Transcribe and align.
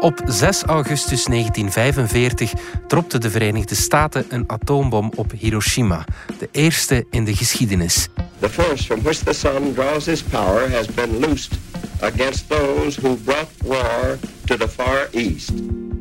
Op 0.00 0.20
6 0.24 0.62
augustus 0.62 1.24
1945 1.24 2.52
dropte 2.86 3.18
de 3.18 3.30
Verenigde 3.30 3.74
Staten 3.74 4.24
een 4.28 4.44
atoombom 4.46 5.12
op 5.14 5.32
Hiroshima, 5.38 6.04
de 6.38 6.48
eerste 6.52 7.06
in 7.10 7.24
de 7.24 7.36
geschiedenis. 7.36 8.08
The 8.38 8.48
force 8.48 8.84
from 8.84 9.02
which 9.02 9.18
the 9.18 9.32
sun 9.32 9.74
draws 9.74 10.06
his 10.06 10.22
power 10.22 10.70
has 10.72 10.86
been 10.86 11.18
loosed 11.18 11.52
against 12.00 12.48
those 12.48 13.00
who 13.00 13.16
brought 13.24 13.50
war 13.64 14.18
to 14.44 14.56
the 14.56 14.68
far 14.68 15.08
east. 15.10 15.52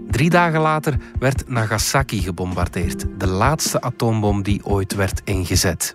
Drie 0.10 0.30
dagen 0.30 0.60
later 0.60 0.98
werd 1.20 1.50
Nagasaki 1.50 2.22
gebombardeerd, 2.22 3.06
de 3.18 3.28
laatste 3.28 3.82
atoombom 3.82 4.44
die 4.44 4.66
ooit 4.66 4.96
werd 4.96 5.22
ingezet. 5.24 5.94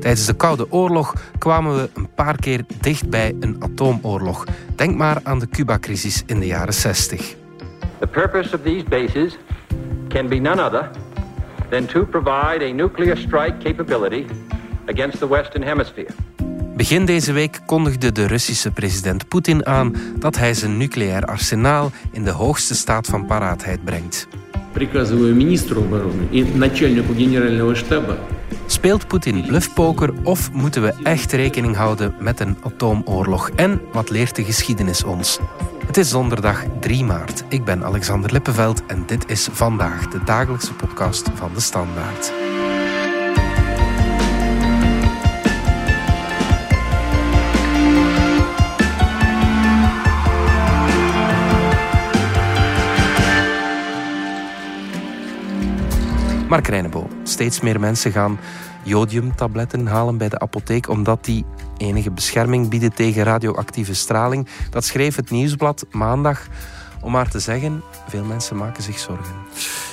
Tijdens 0.00 0.26
de 0.26 0.34
Koude 0.34 0.72
Oorlog 0.72 1.14
kwamen 1.38 1.76
we 1.76 1.90
een 1.94 2.14
paar 2.14 2.36
keer 2.36 2.64
dicht 2.80 3.10
bij 3.10 3.34
een 3.40 3.56
atoomoorlog. 3.58 4.44
Denk 4.76 4.96
maar 4.96 5.20
aan 5.22 5.38
de 5.38 5.48
Cuba-crisis 5.48 6.22
in 6.26 6.40
de 6.40 6.46
jaren 6.46 6.74
60. 6.74 7.38
The 7.99 8.07
purpose 8.07 8.55
of 8.55 8.63
these 8.63 8.83
bases 8.83 9.37
can 10.07 10.27
be 10.27 10.39
none 10.39 10.63
other 10.63 10.89
than 11.69 11.85
to 11.85 12.05
provide 12.05 12.65
a 12.65 12.73
nuclear 12.73 13.17
strike 13.17 13.55
capability 13.63 14.25
against 14.85 15.19
the 15.19 15.27
Western 15.27 15.63
Hemisphere. 15.63 16.13
Begin 16.75 17.05
deze 17.05 17.33
week 17.33 17.59
kondigde 17.65 18.11
de 18.11 18.27
Russische 18.27 18.71
president 18.71 19.27
Poetin 19.27 19.65
aan 19.65 19.95
dat 20.19 20.37
hij 20.37 20.53
zijn 20.53 20.77
nucleair 20.77 21.25
arsenaal 21.25 21.91
in 22.11 22.23
de 22.23 22.31
hoogste 22.31 22.75
staat 22.75 23.07
van 23.07 23.25
paraatheid 23.25 23.83
brengt. 23.83 24.27
Приказываю 24.73 25.33
министру 25.35 25.81
обороны 25.81 26.27
и 26.31 26.43
начальнику 26.43 27.13
генерального 27.13 27.75
штаба 27.75 28.17
Speelt 28.67 29.07
Poetin 29.07 29.45
bluffpoker 29.47 30.13
of 30.23 30.51
moeten 30.51 30.81
we 30.81 30.93
echt 31.03 31.31
rekening 31.31 31.75
houden 31.75 32.15
met 32.19 32.39
een 32.39 32.57
atoomoorlog? 32.63 33.49
En 33.49 33.81
wat 33.91 34.09
leert 34.09 34.35
de 34.35 34.43
geschiedenis 34.43 35.03
ons? 35.03 35.39
Het 35.90 35.98
is 35.98 36.10
donderdag 36.10 36.64
3 36.80 37.04
maart. 37.04 37.44
Ik 37.48 37.64
ben 37.64 37.84
Alexander 37.84 38.32
Lippenveld 38.32 38.86
en 38.86 39.06
dit 39.06 39.30
is 39.30 39.48
vandaag 39.52 40.08
de 40.08 40.24
dagelijkse 40.24 40.74
podcast 40.74 41.30
van 41.34 41.50
de 41.54 41.60
Standaard. 41.60 42.32
Mark 56.48 56.66
Reinebo, 56.66 57.08
steeds 57.22 57.60
meer 57.60 57.80
mensen 57.80 58.12
gaan 58.12 58.38
jodiumtabletten 58.82 59.86
halen 59.86 60.16
bij 60.18 60.28
de 60.28 60.38
apotheek 60.38 60.88
omdat 60.88 61.24
die 61.24 61.44
enige 61.80 62.10
bescherming 62.10 62.68
bieden 62.68 62.94
tegen 62.94 63.22
radioactieve 63.22 63.94
straling. 63.94 64.48
Dat 64.70 64.84
schreef 64.84 65.16
het 65.16 65.30
nieuwsblad 65.30 65.86
maandag. 65.90 66.46
Om 67.02 67.12
maar 67.12 67.30
te 67.30 67.38
zeggen, 67.38 67.82
veel 68.08 68.24
mensen 68.24 68.56
maken 68.56 68.82
zich 68.82 68.98
zorgen. 68.98 69.34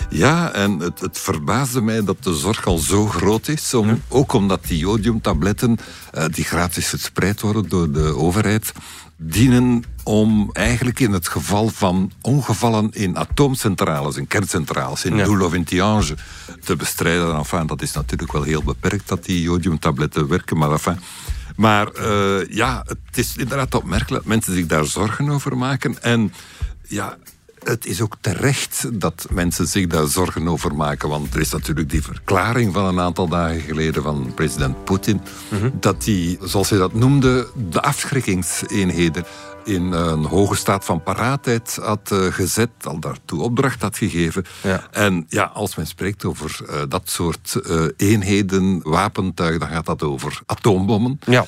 Ja, 0.10 0.52
en 0.52 0.80
het, 0.80 1.00
het 1.00 1.18
verbaasde 1.18 1.82
mij 1.82 2.04
dat 2.04 2.24
de 2.24 2.36
zorg 2.36 2.66
al 2.66 2.78
zo 2.78 3.06
groot 3.06 3.48
is. 3.48 3.74
Om, 3.74 4.02
Ook 4.08 4.34
omdat 4.34 4.64
die 4.64 4.78
jodiumtabletten, 4.78 5.78
uh, 6.16 6.26
die 6.32 6.44
gratis 6.44 6.88
verspreid 6.88 7.42
worden 7.42 7.70
door 7.70 7.92
de 7.92 8.16
overheid, 8.16 8.72
dienen 9.18 9.84
om 10.04 10.50
eigenlijk 10.54 11.00
in 11.00 11.12
het 11.12 11.28
geval 11.28 11.70
van 11.70 12.12
ongevallen 12.22 12.90
in 12.94 13.18
atoomcentrales, 13.18 14.18
in 14.18 14.28
kerncentrales, 14.28 15.06
in 15.06 15.16
ja. 15.16 15.24
Doel 15.24 15.46
of 15.46 15.54
in 15.54 15.64
Tiange, 15.64 16.16
te 16.64 16.76
bestrijden. 16.76 17.36
Enfin, 17.36 17.68
dat 17.68 17.82
is 17.82 17.94
natuurlijk 17.94 18.32
wel 18.32 18.44
heel 18.44 18.64
beperkt 18.64 19.08
dat 19.08 19.26
die 19.26 19.42
jodiumtabletten 19.42 20.28
werken, 20.28 20.58
maar 20.58 20.72
enfin... 20.72 21.00
Maar 21.58 21.88
uh, 21.96 22.50
ja, 22.50 22.84
het 22.88 23.18
is 23.18 23.38
inderdaad 23.38 23.76
opmerkelijk 23.76 24.24
dat 24.24 24.26
mensen 24.26 24.54
zich 24.54 24.66
daar 24.66 24.86
zorgen 24.86 25.30
over 25.30 25.58
maken. 25.58 26.04
En 26.04 26.34
ja, 26.88 27.18
het 27.64 27.86
is 27.86 28.02
ook 28.02 28.18
terecht 28.22 28.90
dat 28.94 29.28
mensen 29.32 29.68
zich 29.68 29.88
daar 29.88 30.08
zorgen 30.08 30.48
over 30.48 30.76
maken. 30.76 31.10
Want 31.10 31.34
er 31.34 31.40
is 31.40 31.52
natuurlijk 31.52 31.90
die 31.90 32.04
verklaring 32.04 32.74
van 32.74 32.86
een 32.86 33.00
aantal 33.00 33.28
dagen 33.28 33.62
geleden 33.62 34.04
van 34.04 34.32
president 34.36 34.84
Poetin. 34.84 35.22
Mm 35.50 35.60
-hmm. 35.60 35.72
Dat 35.80 36.06
hij, 36.06 36.38
zoals 36.42 36.70
hij 36.70 36.80
dat 36.80 36.94
noemde, 36.94 37.48
de 37.70 37.82
afschrikkingseenheden 37.82 39.26
in 39.68 39.92
een 39.92 40.24
hoge 40.26 40.56
staat 40.56 40.86
van 40.86 41.04
paraatheid 41.04 41.80
had 41.82 42.10
uh, 42.14 42.34
gezet, 42.34 42.70
al 42.84 43.00
daartoe 43.00 43.42
opdracht 43.42 43.82
had 43.82 43.98
gegeven. 43.98 44.46
Ja. 44.64 44.88
En 44.92 45.26
ja, 45.30 45.44
als 45.44 45.76
men 45.76 45.88
spreekt 45.88 46.26
over 46.26 46.60
uh, 46.70 46.82
dat 46.90 47.10
soort 47.10 47.60
uh, 47.70 47.86
eenheden, 47.98 48.80
wapentuig, 48.84 49.58
dan 49.58 49.70
gaat 49.70 49.86
dat 49.86 50.04
over 50.04 50.42
atoombommen. 50.46 51.20
Ja. 51.26 51.46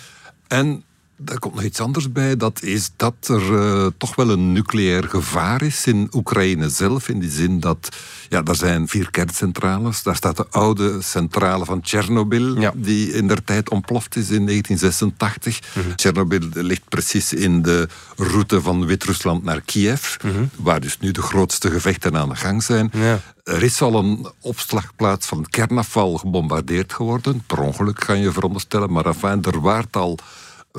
En 0.48 0.84
er 1.26 1.40
komt 1.40 1.56
nog 1.56 1.64
iets 1.64 1.80
anders 1.80 2.12
bij. 2.12 2.38
Dat 2.38 2.64
is 2.64 2.92
dat 2.96 3.14
er 3.28 3.52
uh, 3.52 3.88
toch 3.98 4.16
wel 4.16 4.30
een 4.30 4.52
nucleair 4.52 5.04
gevaar 5.04 5.62
is 5.62 5.86
in 5.86 6.08
Oekraïne 6.12 6.70
zelf. 6.70 7.10
In 7.10 7.20
die 7.20 7.30
zin 7.30 7.60
dat, 7.60 7.90
ja, 8.30 8.42
daar 8.42 8.56
zijn 8.56 8.88
vier 8.88 9.12
kerncentrales. 9.12 10.04
Daar 10.04 10.16
staat 10.16 10.38
de 10.38 10.48
oude 10.50 11.02
centrale 11.02 11.66
van 11.66 11.82
Tsjernobyl, 11.82 12.60
ja. 12.60 12.74
die 12.76 13.12
in 13.12 13.28
der 13.28 13.44
tijd 13.44 13.70
ontploft 13.70 14.16
is 14.16 14.30
in 14.30 14.46
1986. 14.46 15.60
Mm 15.76 15.84
-hmm. 15.84 15.96
Tsjernobyl 15.96 16.50
ligt 16.54 16.90
precies 16.90 17.34
in 17.34 17.62
de 17.62 17.88
route 18.16 18.62
van 18.62 18.86
Wit-Rusland 18.86 19.44
naar 19.44 19.62
Kiev, 19.62 20.16
mm 20.24 20.32
-hmm. 20.32 20.50
waar 20.56 20.80
dus 20.80 21.00
nu 21.00 21.12
de 21.12 21.22
grootste 21.22 21.72
gevechten 21.72 22.18
aan 22.18 22.30
de 22.30 22.36
gang 22.36 22.64
zijn. 22.64 22.92
Ja. 22.94 23.20
Er 23.44 23.64
is 23.64 23.82
al 23.82 23.96
een 23.96 24.28
opslagplaats 24.42 25.28
van 25.28 25.46
kernafval 25.50 26.18
gebombardeerd 26.18 26.94
geworden. 26.94 27.44
Per 27.48 27.60
ongeluk 27.60 27.96
kan 28.06 28.20
je 28.20 28.32
veronderstellen, 28.32 28.92
maar 28.92 29.06
enfin, 29.06 29.44
er 29.44 29.62
waart 29.62 29.96
al 29.96 30.20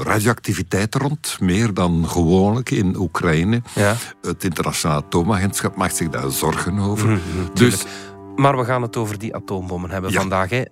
radioactiviteit 0.02 0.94
rond, 0.94 1.36
meer 1.40 1.74
dan 1.74 2.08
gewoonlijk 2.08 2.70
in 2.70 2.96
Oekraïne. 2.96 3.62
Ja. 3.74 3.96
Het 4.22 4.44
internationale 4.44 5.02
atoomagentschap 5.02 5.76
maakt 5.76 5.96
zich 5.96 6.08
daar 6.08 6.30
zorgen 6.30 6.78
over. 6.78 7.08
Mm 7.08 7.20
-hmm, 7.32 7.50
dus, 7.54 7.84
maar 8.36 8.56
we 8.56 8.64
gaan 8.64 8.82
het 8.82 8.96
over 8.96 9.18
die 9.18 9.34
atoombommen 9.34 9.90
hebben 9.90 10.10
ja. 10.10 10.20
vandaag. 10.20 10.50
Hè. 10.50 10.62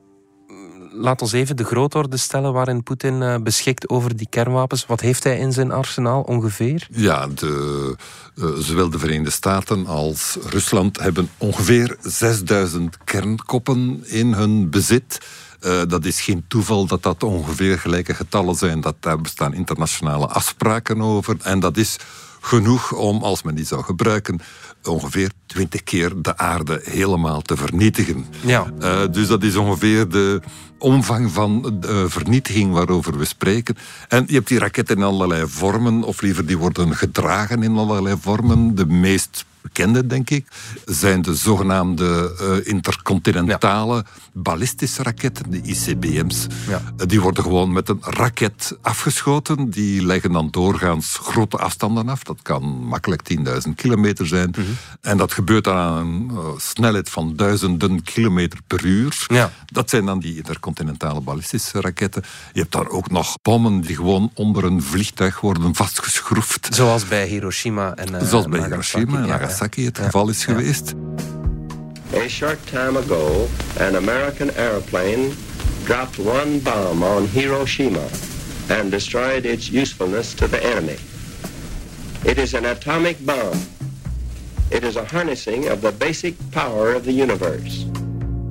Laat 0.93 1.23
ons 1.23 1.33
even 1.33 1.57
de 1.57 1.65
grootorde 1.65 2.17
stellen 2.17 2.53
waarin 2.53 2.83
Poetin 2.83 3.23
uh, 3.23 3.37
beschikt 3.43 3.89
over 3.89 4.17
die 4.17 4.27
kernwapens. 4.31 4.87
Wat 4.87 5.01
heeft 5.01 5.25
hij 5.25 5.39
in 5.39 5.53
zijn 5.53 5.71
arsenaal 5.71 6.23
ongeveer? 6.23 6.87
Ja, 6.91 7.27
de, 7.27 7.97
uh, 8.35 8.51
zowel 8.59 8.91
de 8.91 8.99
Verenigde 8.99 9.31
Staten 9.31 9.87
als 9.87 10.39
Rusland 10.49 11.01
hebben 11.01 11.31
ongeveer 11.39 11.97
6000 12.01 12.99
kernkoppen 13.05 14.03
in 14.07 14.33
hun 14.33 14.71
bezit. 14.71 15.19
Uh, 15.61 15.83
dat 15.89 16.05
is 16.05 16.21
geen 16.21 16.45
toeval 16.49 16.87
dat 16.87 17.03
dat 17.03 17.23
ongeveer 17.23 17.79
gelijke 17.79 18.15
getallen 18.15 18.55
zijn. 18.55 18.81
Dat, 18.81 18.95
daar 19.01 19.21
bestaan 19.21 19.55
internationale 19.55 20.27
afspraken 20.27 21.03
over. 21.03 21.37
En 21.43 21.61
dat 21.61 21.77
is 21.77 21.97
genoeg 22.41 22.93
om, 22.93 23.23
als 23.23 23.43
men 23.43 23.55
die 23.55 23.65
zou 23.65 23.83
gebruiken, 23.83 24.41
ongeveer 24.83 25.31
twintig 25.47 25.83
keer 25.83 26.23
de 26.23 26.37
aarde 26.37 26.81
helemaal 26.85 27.43
te 27.43 27.57
vernietigen. 27.57 28.27
Ja. 28.41 28.73
Uh, 28.81 29.01
dus 29.11 29.27
dat 29.27 29.43
is 29.43 29.57
ongeveer 29.57 30.09
de 30.09 30.41
omvang 30.79 31.33
van 31.33 31.77
de 31.81 32.05
vernietiging 32.09 32.73
waarover 32.73 33.19
we 33.19 33.25
spreken. 33.25 33.77
En 34.09 34.25
je 34.27 34.35
hebt 34.35 34.49
die 34.49 34.59
raketten 34.59 34.97
in 34.97 35.03
allerlei 35.03 35.47
vormen, 35.47 36.03
of 36.03 36.21
liever 36.21 36.47
die 36.47 36.59
worden 36.59 36.97
gedragen 36.97 37.63
in 37.63 37.77
allerlei 37.77 38.17
vormen. 38.21 38.75
De 38.75 38.87
meest 38.87 39.45
bekende, 39.63 40.07
denk 40.07 40.31
ik, 40.31 40.47
zijn 40.85 41.23
de 41.23 41.35
zogenaamde 41.35 42.35
uh, 42.41 42.73
intercontinentale 42.73 43.95
ja. 43.95 44.05
ballistische 44.33 45.03
raketten, 45.03 45.51
de 45.51 45.61
ICBM's. 45.63 46.47
Ja. 46.69 46.81
Uh, 46.97 47.07
die 47.07 47.21
worden 47.21 47.43
gewoon 47.43 47.73
met 47.73 47.89
een 47.89 48.01
raket 48.01 48.77
afgeschoten. 48.81 49.71
Die 49.71 50.07
leggen 50.07 50.33
dan 50.33 50.49
doorgaans 50.51 51.19
grote 51.23 51.57
afstanden 51.57 52.09
af. 52.09 52.23
Dat 52.23 52.43
kan 52.43 52.63
makkelijk 52.85 53.23
10.000 53.67 53.75
kilometer 53.75 54.27
zijn. 54.27 54.51
Mhm. 54.51 54.67
En 55.01 55.17
dat 55.17 55.33
gebeurt 55.33 55.65
dan 55.65 55.77
aan 55.77 56.07
een 56.07 56.31
snelheid 56.57 57.09
van 57.09 57.37
duizenden 57.37 58.03
kilometer 58.03 58.59
per 58.67 58.85
uur. 58.85 59.27
Ja. 59.27 59.53
Dat 59.67 59.91
zijn 59.91 60.07
dan 60.07 60.19
die 60.19 60.37
intercontinentale 60.37 60.68
ballistische 61.25 61.81
raketten. 61.81 62.23
Je 62.53 62.61
hebt 62.61 62.73
daar 62.73 62.89
ook 62.89 63.11
nog 63.11 63.37
bommen 63.43 63.81
die 63.81 63.97
gewoon 63.97 64.31
onder 64.35 64.65
een 64.65 64.83
vliegtuig 64.83 65.41
worden 65.41 65.75
vastgeschroefd. 65.75 66.69
Zoals 66.71 67.09
bij 67.09 67.27
Hiroshima 67.27 67.95
en 67.95 68.13
uh, 68.15 68.23
Zoals 68.23 68.47
bij 68.47 68.61
Nagasaki. 68.61 68.99
Hiroshima 68.99 69.23
en. 69.23 69.29
Nagasaki 69.29 69.85
het 69.85 69.97
Ja. 69.97 70.05
geval 70.05 70.29
is 70.29 70.45
Ja. 70.45 70.53
geweest. 70.53 70.93
A 72.17 72.29
short 72.29 72.59
time 72.71 72.99
ago, 72.99 73.49
an 73.81 73.97
American 73.97 74.51
airplane 74.57 75.29
dropped 75.85 76.19
one 76.19 76.59
bomb 76.63 77.03
on 77.03 77.27
Hiroshima 77.33 78.07
and 78.81 78.91
destroyed 78.91 79.45
its 79.45 79.69
usefulness 79.73 80.35
to 80.35 80.49
the 80.49 80.59
enemy. 80.61 80.97
It 82.23 82.39
is 82.39 82.55
an 82.55 82.65
atomic 82.65 83.17
bomb. 83.25 83.59
It 84.69 84.83
is 84.83 84.97
a 84.97 85.05
harnessing 85.11 85.71
of 85.71 85.81
the 85.81 85.93
basic 85.99 86.35
power 86.51 86.95
of 86.97 87.03
the 87.05 87.13
universe. 87.23 87.85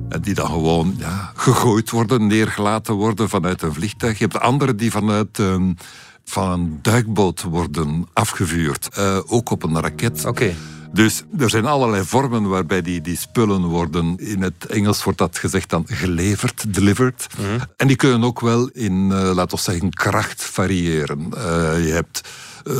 En 0.08 0.20
die 0.20 0.34
dan 0.34 0.46
gewoon 0.46 0.94
ja, 0.98 1.32
gegooid 1.34 1.90
worden, 1.90 2.26
neergelaten 2.26 2.94
worden 2.94 3.28
vanuit 3.28 3.62
een 3.62 3.74
vliegtuig. 3.74 4.18
Je 4.18 4.24
hebt 4.24 4.40
andere 4.40 4.74
die 4.74 4.90
vanuit 4.90 5.38
um, 5.38 5.76
van 6.24 6.50
een 6.50 6.78
duikboot 6.82 7.42
worden 7.42 8.06
afgevuurd. 8.12 8.88
Uh, 8.98 9.18
ook 9.26 9.50
op 9.50 9.62
een 9.62 9.80
raket. 9.80 10.24
Oké. 10.24 10.54
Dus 10.92 11.22
er 11.38 11.50
zijn 11.50 11.66
allerlei 11.66 12.04
vormen 12.04 12.48
waarbij 12.48 12.82
die, 12.82 13.00
die 13.00 13.16
spullen 13.16 13.62
worden. 13.64 14.16
In 14.16 14.42
het 14.42 14.66
Engels 14.66 15.04
wordt 15.04 15.18
dat 15.18 15.38
gezegd 15.38 15.70
dan 15.70 15.84
geleverd, 15.86 16.74
delivered. 16.74 17.26
Mhm. 17.38 17.58
En 17.76 17.86
die 17.86 17.96
kunnen 17.96 18.24
ook 18.24 18.40
wel 18.40 18.68
in, 18.68 18.92
uh, 18.92 19.30
laten 19.34 19.56
we 19.56 19.62
zeggen, 19.62 19.90
kracht 19.90 20.44
variëren. 20.44 21.30
Uh, 21.34 21.86
je 21.86 21.92
hebt 21.92 22.28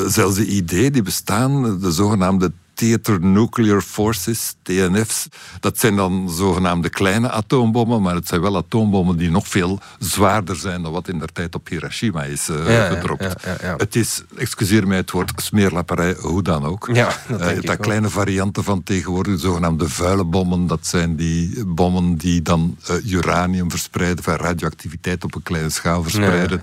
zelfs 0.07 0.37
de 0.37 0.47
idee, 0.47 0.91
die 0.91 1.03
bestaan, 1.03 1.81
de 1.81 1.93
zogenaamde 1.93 2.53
Theater 2.79 3.21
Nuclear 3.21 3.83
Forces, 3.83 4.55
TNF's. 4.63 5.29
Dat 5.61 5.79
zijn 5.79 5.97
dan 5.97 6.31
zogenaamde 6.31 6.89
kleine 6.89 7.31
atoombommen, 7.31 8.03
maar 8.03 8.15
het 8.15 8.29
zijn 8.29 8.41
wel 8.41 8.57
atoombommen 8.57 9.17
die 9.17 9.31
nog 9.31 9.49
veel 9.49 9.81
zwaarder 9.99 10.57
zijn 10.57 10.83
dan 10.83 10.93
wat 10.93 11.09
in 11.09 11.19
der 11.19 11.33
tijd 11.33 11.55
op 11.55 11.69
Hiroshima 11.69 12.25
is 12.25 12.49
uh, 12.49 12.87
gedropt. 12.89 13.23
Ja, 13.23 13.57
ja, 13.63 13.75
het 13.77 13.97
is, 13.97 14.23
excuseer 14.37 14.87
mij 14.87 14.97
het 14.97 15.11
woord, 15.11 15.33
smeerlapperij, 15.37 16.17
hoe 16.21 16.43
dan 16.43 16.65
ook. 16.65 16.89
Ja, 16.93 17.17
dat, 17.29 17.41
uh, 17.41 17.61
dat 17.61 17.77
kleine 17.77 18.09
varianten 18.09 18.65
van 18.65 18.83
tegenwoordig, 18.83 19.41
zogenaamde 19.41 19.89
vuile 19.89 20.25
bommen, 20.25 20.67
dat 20.67 20.87
zijn 20.87 21.17
die 21.17 21.65
bommen 21.65 22.17
die 22.17 22.43
dan 22.43 22.77
uh, 22.91 23.13
uranium 23.13 23.71
verspreiden, 23.71 24.25
van 24.25 24.35
radioactiviteit 24.35 25.25
op 25.25 25.35
een 25.35 25.43
kleine 25.43 25.71
schaal 25.71 26.03
verspreiden. 26.03 26.61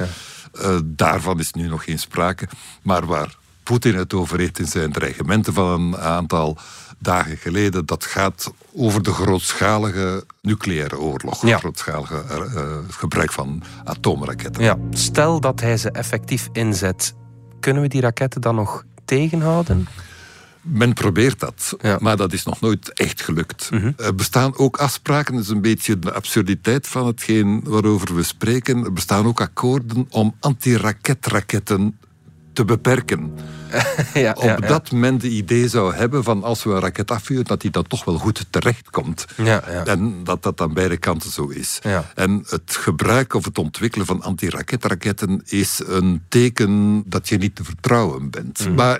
daarvan 0.83 1.39
is 1.39 1.51
nu 1.51 1.67
nog 1.67 1.83
geen 1.83 1.99
sprake. 1.99 2.47
Maar 2.81 3.05
waar 3.05 3.35
Poetin 3.65 3.95
het 3.95 4.13
over 4.13 4.39
heeft 4.39 4.59
in 4.59 4.67
zijn 4.67 4.91
dreigementen 4.91 5.53
van 5.53 5.81
een 5.81 5.97
aantal 5.97 6.57
dagen 6.99 7.37
geleden. 7.37 7.85
Dat 7.85 8.05
gaat 8.05 8.53
over 8.73 9.03
de 9.03 9.11
grootschalige 9.11 10.25
nucleaire 10.41 10.99
oorlog. 10.99 11.45
Ja. 11.45 11.57
Grootschalige 11.57 12.23
uh, 12.29 12.77
gebruik 12.89 13.31
van 13.31 13.63
atoomraketten. 13.83 14.63
Ja. 14.63 14.77
Stel 14.89 15.39
dat 15.39 15.59
hij 15.59 15.77
ze 15.77 15.91
effectief 15.91 16.49
inzet. 16.51 17.13
Kunnen 17.59 17.81
we 17.81 17.87
die 17.87 18.01
raketten 18.01 18.41
dan 18.41 18.55
nog 18.55 18.83
tegenhouden? 19.05 19.87
Men 20.61 20.93
probeert 20.93 21.39
dat, 21.39 21.77
maar 21.99 22.17
dat 22.17 22.33
is 22.33 22.43
nog 22.43 22.61
nooit 22.61 22.93
echt 22.93 23.21
gelukt. 23.21 23.71
Mhm. 23.71 23.91
Er 23.97 24.15
bestaan 24.15 24.57
ook 24.57 24.77
afspraken, 24.77 25.33
dat 25.33 25.43
is 25.43 25.49
een 25.49 25.61
beetje 25.61 25.99
de 25.99 26.13
absurditeit 26.13 26.87
van 26.87 27.07
hetgeen 27.07 27.61
waarover 27.63 28.15
we 28.15 28.23
spreken. 28.23 28.83
Er 28.83 28.93
bestaan 28.93 29.25
ook 29.25 29.41
akkoorden 29.41 30.07
om 30.09 30.35
antiraketraketten 30.39 31.97
te 32.55 32.65
beperken. 32.65 33.33
ja, 34.13 34.31
Op 34.31 34.43
ja, 34.43 34.55
dat 34.55 34.91
men 34.91 35.17
de 35.17 35.29
idee 35.29 35.67
zou 35.67 35.95
hebben 35.95 36.23
van 36.23 36.43
als 36.43 36.63
we 36.63 36.69
een 36.69 36.79
raket 36.79 37.11
afvuren, 37.11 37.45
dat 37.45 37.61
die 37.61 37.71
dan 37.71 37.87
toch 37.87 38.05
wel 38.05 38.17
goed 38.17 38.45
terechtkomt. 38.49 39.25
Ja, 39.35 39.61
en 39.85 40.23
dat 40.23 40.43
dat 40.43 40.61
aan 40.61 40.73
beide 40.73 40.97
kanten 40.97 41.31
zo 41.31 41.47
is. 41.47 41.79
En 42.15 42.43
het 42.49 42.75
gebruik 42.79 43.33
of 43.33 43.45
het 43.45 43.57
ontwikkelen 43.57 44.05
van 44.05 44.21
antiraketraketten 44.21 45.41
is 45.45 45.81
een 45.85 46.21
teken 46.29 47.03
dat 47.05 47.29
je 47.29 47.37
niet 47.37 47.55
te 47.55 47.63
vertrouwen 47.63 48.29
bent. 48.29 48.59
Mhm. 48.59 48.73
Maar 48.73 48.99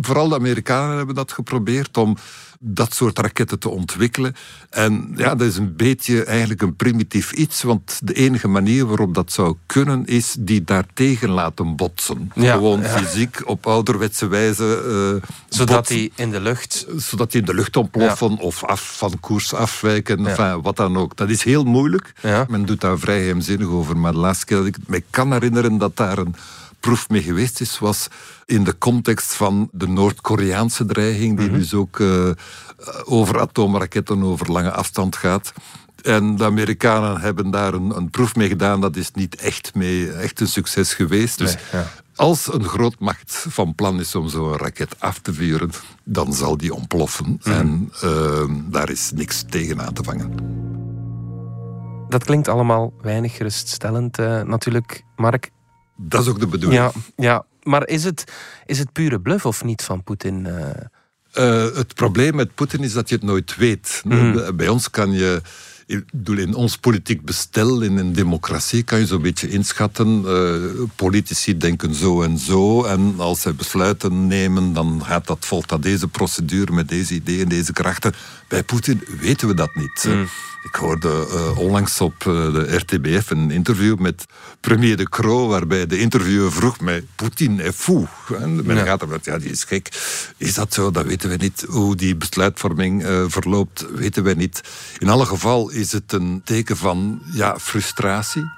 vooral 0.00 0.28
de 0.28 0.34
Amerikanen 0.34 0.96
hebben 0.96 1.14
dat 1.14 1.32
geprobeerd 1.32 1.96
om 1.96 2.16
dat 2.62 2.94
soort 2.94 3.18
raketten 3.18 3.58
te 3.58 3.68
ontwikkelen. 3.68 4.34
En 4.70 5.12
ja, 5.16 5.34
dat 5.34 5.46
is 5.46 5.56
een 5.56 5.76
beetje 5.76 6.24
eigenlijk 6.24 6.62
een 6.62 6.76
primitief 6.76 7.32
iets, 7.32 7.62
want 7.62 8.00
de 8.02 8.12
enige 8.12 8.48
manier 8.48 8.86
waarop 8.86 9.14
dat 9.14 9.32
zou 9.32 9.56
kunnen 9.66 10.06
is 10.06 10.36
die 10.38 10.64
daartegen 10.64 11.30
laten 11.30 11.76
botsen. 11.76 12.30
Gewoon 12.34 12.82
fysiek 12.82 13.42
op 13.44 13.66
ouderwetse 13.66 14.26
wijze. 14.26 14.82
Uh, 15.22 15.30
zodat 15.48 15.86
die 15.86 16.12
in 16.14 16.30
de 16.30 16.40
lucht. 16.40 16.86
Zodat 16.96 17.30
die 17.30 17.40
in 17.40 17.46
de 17.46 17.54
lucht 17.54 17.76
ontploffen 17.76 18.36
of 18.38 18.64
af, 18.64 18.96
van 18.96 19.20
koers 19.20 19.54
afwijken, 19.54 20.26
enfin, 20.26 20.62
wat 20.62 20.76
dan 20.76 20.96
ook. 20.96 21.16
Dat 21.16 21.28
is 21.30 21.42
heel 21.42 21.64
moeilijk. 21.64 22.12
Men 22.48 22.64
doet 22.64 22.80
daar 22.80 22.98
vrij 22.98 23.22
heimzinnig 23.22 23.68
over. 23.68 23.96
Maar 23.96 24.12
de 24.12 24.18
laatste 24.18 24.46
keer 24.46 24.56
dat 24.56 24.66
ik 24.66 24.76
me 24.86 25.02
kan 25.10 25.32
herinneren 25.32 25.78
dat 25.78 25.96
daar 25.96 26.18
een 26.18 26.34
proef 26.80 27.08
mee 27.08 27.22
geweest 27.22 27.60
is, 27.60 27.78
was 27.78 28.08
in 28.44 28.64
de 28.64 28.78
context 28.78 29.34
van 29.34 29.68
de 29.72 29.88
Noord-Koreaanse 29.88 30.84
dreiging, 30.84 31.38
die 31.38 31.48
mhm. 31.48 31.58
dus 31.58 31.74
ook 31.74 31.98
uh, 31.98 32.30
over 33.04 33.40
atoomraketten 33.40 34.22
over 34.22 34.52
lange 34.52 34.70
afstand 34.72 35.16
gaat. 35.16 35.52
En 36.02 36.36
de 36.36 36.44
Amerikanen 36.44 37.20
hebben 37.20 37.50
daar 37.50 37.74
een, 37.74 37.96
een, 37.96 38.10
proef 38.10 38.36
mee 38.36 38.48
gedaan. 38.48 38.80
Dat 38.80 38.96
is 38.96 39.10
niet 39.12 39.36
echt, 39.36 39.74
mee, 39.74 40.12
echt 40.12 40.40
een 40.40 40.46
succes 40.46 40.94
geweest. 40.94 41.38
Dus 41.38 41.56
als 42.14 42.52
een 42.52 42.64
grootmacht 42.64 43.46
van 43.48 43.74
plan 43.74 44.00
is 44.00 44.14
om 44.14 44.28
zo'n 44.28 44.56
raket 44.56 44.94
af 44.98 45.18
te 45.18 45.32
vuren, 45.32 45.70
dan 46.04 46.32
zal 46.32 46.56
die 46.56 46.74
ontploffen. 46.74 47.40
Mhm. 47.42 47.50
En 47.50 47.92
uh, 48.04 48.44
daar 48.70 48.90
is 48.90 49.10
niks 49.14 49.44
tegen 49.48 49.80
aan 49.80 49.92
te 49.92 50.02
vangen. 50.02 50.34
Dat 52.08 52.24
klinkt 52.24 52.48
allemaal 52.48 52.92
weinig 53.02 53.36
geruststellend, 53.36 54.18
uh, 54.18 54.42
natuurlijk, 54.42 55.04
Mark. 55.16 55.50
Dat 56.08 56.22
is 56.22 56.28
ook 56.28 56.40
de 56.40 56.46
bedoeling. 56.46 56.82
Ja, 56.82 56.92
ja. 57.16 57.44
maar 57.62 57.88
is 57.88 58.04
het, 58.04 58.24
is 58.66 58.78
het 58.78 58.92
pure 58.92 59.20
bluff 59.20 59.46
of 59.46 59.64
niet 59.64 59.82
van 59.82 60.02
Poetin? 60.02 60.44
Uh... 60.46 60.70
Uh, 61.34 61.74
het 61.74 61.94
probleem 61.94 62.34
met 62.34 62.54
Poetin 62.54 62.80
is 62.82 62.92
dat 62.92 63.08
je 63.08 63.14
het 63.14 63.24
nooit 63.24 63.56
weet. 63.56 64.02
Mm. 64.04 64.56
Bij 64.56 64.68
ons 64.68 64.90
kan 64.90 65.12
je 65.12 65.42
in 66.24 66.54
ons 66.54 66.76
politiek 66.76 67.24
bestel, 67.24 67.80
in 67.80 67.96
een 67.96 68.12
democratie, 68.12 68.82
kan 68.82 68.98
je 68.98 69.06
zo'n 69.06 69.22
beetje 69.22 69.48
inschatten. 69.48 70.22
Uh, 70.26 70.82
politici 70.96 71.56
denken 71.56 71.94
zo 71.94 72.22
en 72.22 72.38
zo. 72.38 72.84
En 72.84 73.14
als 73.18 73.40
zij 73.40 73.54
besluiten 73.54 74.26
nemen, 74.26 74.72
dan 74.72 75.02
gaat 75.04 75.26
dat, 75.26 75.46
volgt 75.46 75.68
dat 75.68 75.82
deze 75.82 76.08
procedure 76.08 76.72
met 76.72 76.88
deze 76.88 77.14
ideeën, 77.14 77.48
deze 77.48 77.72
krachten. 77.72 78.12
Bij 78.48 78.62
Poetin 78.62 79.02
weten 79.20 79.48
we 79.48 79.54
dat 79.54 79.74
niet. 79.74 80.04
Mm. 80.08 80.28
Ik 80.62 80.74
hoorde 80.74 81.26
uh, 81.32 81.58
onlangs 81.58 82.00
op 82.00 82.24
uh, 82.24 82.52
de 82.52 82.76
RTBF 82.76 83.30
een 83.30 83.50
interview 83.50 83.98
met 83.98 84.26
premier 84.60 84.96
De 84.96 85.08
Croo, 85.08 85.48
waarbij 85.48 85.86
de 85.86 85.98
interviewer 85.98 86.52
vroeg 86.52 86.80
mij, 86.80 87.04
Poetin 87.16 87.60
est 87.60 87.76
fou. 87.76 88.06
En 88.38 88.66
men 88.66 88.76
ja. 88.76 88.84
gaat 88.84 89.02
eruit, 89.02 89.24
ja, 89.24 89.38
die 89.38 89.50
is 89.50 89.64
gek. 89.64 89.88
Is 90.36 90.54
dat 90.54 90.74
zo? 90.74 90.90
Dat 90.90 91.04
weten 91.04 91.30
we 91.30 91.36
niet. 91.36 91.64
Hoe 91.68 91.96
die 91.96 92.16
besluitvorming 92.16 93.04
uh, 93.04 93.24
verloopt, 93.28 93.86
weten 93.94 94.22
we 94.22 94.34
niet. 94.34 94.60
In 94.98 95.08
alle 95.08 95.26
geval 95.26 95.70
is 95.70 95.92
het 95.92 96.12
een 96.12 96.40
teken 96.44 96.76
van 96.76 97.22
ja, 97.32 97.58
frustratie. 97.58 98.50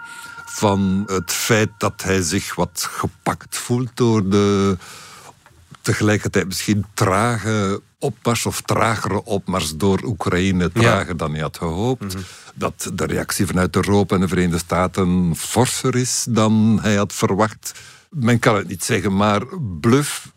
Van 0.45 1.03
het 1.07 1.33
feit 1.33 1.71
dat 1.79 2.03
hij 2.03 2.23
zich 2.23 2.55
wat 2.55 2.89
gepakt 2.91 3.57
voelt 3.57 3.91
door 3.95 4.29
de 4.29 4.77
tegelijkertijd 5.83 6.47
misschien 6.47 6.85
trage 6.95 7.83
opmars 7.99 8.47
of 8.47 8.61
tragere 8.61 9.25
opmars 9.25 9.77
door 9.77 10.03
Oekraïne 10.05 10.73
trager 10.73 11.17
dan 11.17 11.33
hij 11.33 11.41
had 11.41 11.57
gehoopt. 11.57 12.15
Mhm. 12.15 12.23
Dat 12.55 12.91
de 12.95 13.05
reactie 13.05 13.47
vanuit 13.47 13.77
Europa 13.77 14.15
en 14.15 14.21
de 14.21 14.29
Verenigde 14.29 14.59
Staten 14.59 15.37
forser 15.37 15.97
is 15.97 16.27
dan 16.29 16.79
hij 16.83 16.95
had 16.95 17.13
verwacht. 17.13 17.73
Men 18.11 18.39
kan 18.39 18.57
het 18.57 18.69
niet 18.69 18.85
zeggen, 18.85 19.17
maar 19.17 19.43
bluff 19.81 20.33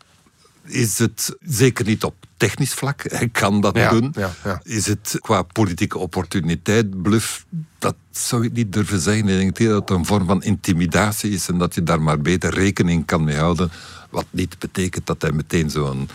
is 0.66 0.98
het 0.98 1.36
zeker 1.40 1.84
niet 1.84 2.04
op 2.04 2.14
technisch 2.36 2.74
vlak. 2.74 3.02
Hij 3.10 3.28
kan 3.28 3.60
dat 3.60 3.74
doen. 3.74 4.12
Ja, 4.16 4.34
ja. 4.44 4.60
Is 4.62 4.86
het 4.86 5.18
qua 5.20 5.42
politieke 5.42 5.98
opportuniteit 5.98 7.02
bluff? 7.02 7.44
Dat 7.78 7.96
zou 8.10 8.44
ik 8.44 8.52
niet 8.52 8.72
durven 8.72 9.00
zeggen. 9.00 9.28
Ik 9.28 9.56
denk 9.56 9.70
dat 9.70 9.88
het 9.88 9.98
een 9.98 10.06
vorm 10.06 10.26
van 10.26 10.42
intimidatie 10.42 11.30
is 11.30 11.48
en 11.48 11.58
dat 11.58 11.74
je 11.74 11.82
daar 11.82 12.02
maar 12.02 12.20
beter 12.20 12.54
rekening 12.54 13.06
kan 13.06 13.24
mee 13.24 13.36
houden. 13.36 13.70
Wat 14.10 14.26
niet 14.30 14.58
betekent 14.58 15.06
dat 15.06 15.22
hij 15.22 15.32
meteen 15.32 15.70
zo'n 15.70 16.08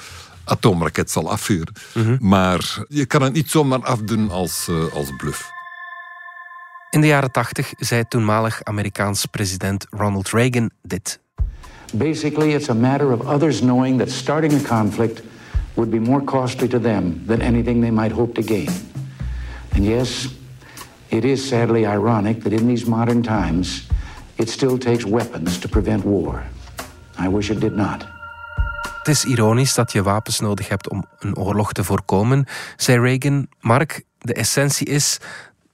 atoomraket 0.43 1.11
zal 1.11 1.31
afvuren. 1.31 1.73
Mhm. 1.93 2.17
Maar 2.19 2.83
je 2.87 3.05
kan 3.05 3.21
het 3.21 3.33
niet 3.33 3.49
zomaar 3.49 3.83
afdoen 3.83 4.29
als, 4.29 4.67
uh, 4.69 4.93
als 4.93 5.15
bluff. 5.17 5.49
In 6.89 7.01
de 7.01 7.07
jaren 7.07 7.31
80 7.31 7.73
zei 7.77 8.03
toenmalig 8.07 8.63
Amerikaans 8.63 9.25
president 9.25 9.87
Ronald 9.89 10.29
Reagan 10.29 10.69
dit. 10.81 11.19
Basically, 11.93 12.53
it's 12.53 12.69
a 12.69 12.73
matter 12.73 13.11
of 13.11 13.27
others 13.27 13.61
knowing 13.61 13.97
that 13.97 14.09
starting 14.09 14.53
a 14.53 14.59
conflict 14.59 15.21
would 15.75 15.91
be 15.91 15.99
more 15.99 16.21
costly 16.21 16.67
to 16.67 16.79
them 16.79 17.23
than 17.27 17.41
anything 17.41 17.81
they 17.81 17.91
might 17.91 18.11
hope 18.11 18.33
to 18.33 18.41
gain. 18.41 18.69
And 19.75 19.85
yes, 19.85 20.27
it 21.09 21.23
is 21.23 21.47
sadly 21.47 21.85
ironic 21.85 22.43
that 22.43 22.53
in 22.53 22.67
these 22.67 22.85
modern 22.87 23.21
times, 23.21 23.87
it 24.37 24.49
still 24.49 24.77
takes 24.77 25.05
weapons 25.05 25.57
to 25.59 25.67
prevent 25.67 26.03
war. 26.03 26.43
I 27.19 27.27
wish 27.27 27.49
it 27.49 27.59
did 27.59 27.75
not. 27.75 28.05
Het 28.97 29.07
is 29.07 29.25
ironisch 29.25 29.73
dat 29.73 29.91
je 29.91 30.03
wapens 30.03 30.39
nodig 30.39 30.67
hebt 30.67 30.89
om 30.89 31.05
een 31.19 31.37
oorlog 31.37 31.73
te 31.73 31.83
voorkomen, 31.83 32.45
zei 32.75 32.99
Reagan. 32.99 33.47
Mark, 33.59 34.03
de 34.17 34.33
essentie 34.33 34.87
is 34.87 35.17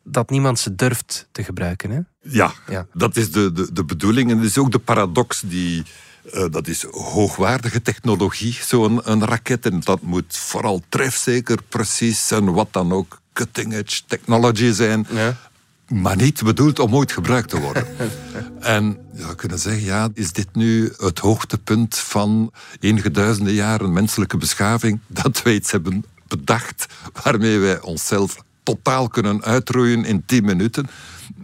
dat 0.04 0.30
niemand 0.30 0.60
ze 0.60 0.76
durft 0.76 1.28
te 1.32 1.44
gebruiken. 1.44 1.90
Hè? 1.90 2.00
Ja, 2.22 2.52
ja, 2.70 2.86
dat 2.94 3.16
is 3.16 3.32
de, 3.32 3.52
de, 3.52 3.74
de 3.74 3.86
bedoeling. 3.86 4.32
En 4.32 4.38
dat 4.38 4.46
is 4.46 4.58
ook 4.58 4.72
de 4.72 4.80
paradox 4.80 5.42
die. 5.42 5.84
Uh, 6.34 6.46
dat 6.50 6.68
is 6.68 6.84
hoogwaardige 6.84 7.82
technologie, 7.82 8.58
zo'n 8.62 9.12
een 9.12 9.26
raket. 9.26 9.66
En 9.66 9.80
dat 9.80 10.02
moet 10.02 10.38
vooral 10.38 10.82
trefzeker, 10.90 11.58
precies 11.70 12.32
en 12.32 12.54
wat 12.54 12.68
dan 12.72 12.92
ook 12.92 13.22
cutting 13.34 13.74
edge 13.74 14.02
technology 14.08 14.72
zijn. 14.72 15.08
Ja 15.10 15.38
maar 15.88 16.16
niet 16.16 16.44
bedoeld 16.44 16.80
om 16.80 16.96
ooit 16.96 17.12
gebruikt 17.12 17.50
te 17.50 17.60
worden. 17.60 17.88
en 18.60 18.98
ja, 19.14 19.28
we 19.28 19.36
kunnen 19.36 19.60
zeggen, 19.60 19.84
ja, 19.84 20.10
is 20.14 20.32
dit 20.32 20.48
nu 20.56 20.94
het 20.98 21.20
hoogtepunt 21.20 21.98
van 21.98 22.52
enige 22.80 23.12
duizenden 23.12 23.54
jaren 23.54 23.94
menselijke 23.94 24.38
beschaving, 24.38 25.00
dat 25.08 25.42
wij 25.42 25.54
iets 25.54 25.72
hebben 25.72 26.06
bedacht 26.28 26.86
waarmee 27.24 27.60
wij 27.60 27.82
onszelf 27.82 28.38
totaal 28.64 29.08
kunnen 29.08 29.44
uitroeien 29.44 30.06
in 30.06 30.26
tien 30.26 30.46
minuten 30.46 30.88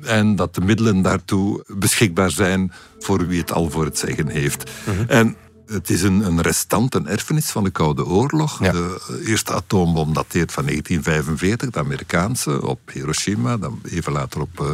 en 0.05 0.35
dat 0.35 0.55
de 0.55 0.61
middelen 0.61 1.01
daartoe 1.01 1.63
beschikbaar 1.67 2.31
zijn 2.31 2.71
voor 2.99 3.27
wie 3.27 3.39
het 3.39 3.51
al 3.51 3.69
voor 3.69 3.85
het 3.85 3.97
zeggen 3.97 4.27
heeft. 4.27 4.71
Mhm. 4.85 5.03
En 5.07 5.35
het 5.65 5.89
is 5.89 6.01
een, 6.01 6.25
een 6.25 6.41
restant, 6.41 6.95
een 6.95 7.07
erfenis 7.07 7.51
van 7.51 7.63
de 7.63 7.69
Koude 7.69 8.05
Oorlog. 8.05 8.57
De 8.57 9.21
eerste 9.25 9.53
atoombom 9.53 10.13
dateert 10.13 10.51
van 10.51 10.65
1945, 10.65 11.69
de 11.69 11.79
Amerikaanse, 11.79 12.67
op 12.67 12.79
Hiroshima, 12.91 13.57
dan 13.57 13.81
even 13.83 14.11
later 14.11 14.41
op 14.41 14.59
uh, 14.61 14.71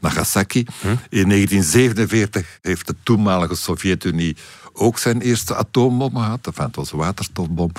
Nagasaki. 0.00 0.64
Hm. 0.80 0.86
In 1.08 1.28
1947 1.28 2.58
heeft 2.62 2.86
de 2.86 2.94
toenmalige 3.02 3.54
Sovjet-Unie 3.54 4.36
ook 4.72 4.98
zijn 4.98 5.20
eerste 5.20 5.54
atoombom 5.54 6.16
gehad. 6.16 6.46
Enfin, 6.46 6.64
het 6.64 6.76
was 6.76 6.92
een 6.92 6.98
waterstofbom. 6.98 7.72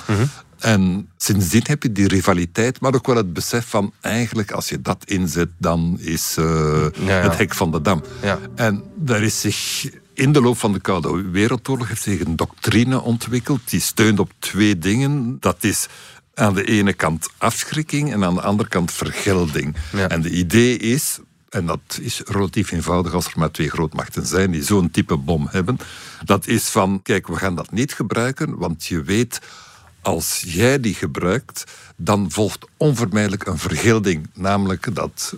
En 0.58 1.08
sindsdien 1.16 1.64
heb 1.66 1.82
je 1.82 1.92
die 1.92 2.08
rivaliteit, 2.08 2.80
maar 2.80 2.94
ook 2.94 3.06
wel 3.06 3.16
het 3.16 3.32
besef 3.32 3.66
van 3.68 3.92
eigenlijk 4.00 4.50
als 4.50 4.68
je 4.68 4.80
dat 4.80 5.04
inzet, 5.04 5.48
dan 5.58 5.96
is 6.00 6.36
uh, 6.38 6.86
ja, 6.94 7.06
ja. 7.06 7.28
het 7.28 7.38
hek 7.38 7.54
van 7.54 7.70
de 7.70 7.80
dam. 7.80 8.02
Ja. 8.22 8.38
En 8.54 8.82
daar 8.94 9.22
is 9.22 9.40
zich 9.40 9.90
in 10.14 10.32
de 10.32 10.40
loop 10.40 10.58
van 10.58 10.72
de 10.72 10.80
Koude 10.80 11.30
Wereldoorlog 11.30 11.88
heeft 11.88 12.02
zich 12.02 12.20
een 12.20 12.36
doctrine 12.36 13.00
ontwikkeld 13.00 13.60
die 13.70 13.80
steunt 13.80 14.18
op 14.18 14.30
twee 14.38 14.78
dingen. 14.78 15.36
Dat 15.40 15.64
is 15.64 15.86
aan 16.34 16.54
de 16.54 16.64
ene 16.64 16.92
kant 16.92 17.28
afschrikking 17.38 18.12
en 18.12 18.24
aan 18.24 18.34
de 18.34 18.40
andere 18.40 18.68
kant 18.68 18.92
vergelding. 18.92 19.76
En 20.08 20.22
de 20.22 20.30
idee 20.30 20.76
is, 20.76 21.18
en 21.48 21.66
dat 21.66 21.98
is 22.00 22.22
relatief 22.24 22.70
eenvoudig 22.70 23.12
als 23.12 23.26
er 23.26 23.38
maar 23.38 23.50
twee 23.50 23.70
grootmachten 23.70 24.26
zijn 24.26 24.50
die 24.50 24.62
zo'n 24.62 24.90
type 24.90 25.16
bom 25.16 25.48
hebben, 25.50 25.78
dat 26.24 26.46
is 26.46 26.68
van, 26.68 27.00
kijk, 27.02 27.26
we 27.26 27.36
gaan 27.36 27.54
dat 27.54 27.70
niet 27.70 27.92
gebruiken, 27.92 28.56
want 28.56 28.86
je 28.86 29.02
weet, 29.02 29.40
als 30.02 30.42
jij 30.46 30.80
die 30.80 30.94
gebruikt, 30.94 31.64
dan 31.96 32.30
volgt 32.30 32.66
onvermijdelijk 32.76 33.46
een 33.46 33.58
vergelding, 33.58 34.30
namelijk 34.34 34.94
dat 34.94 35.34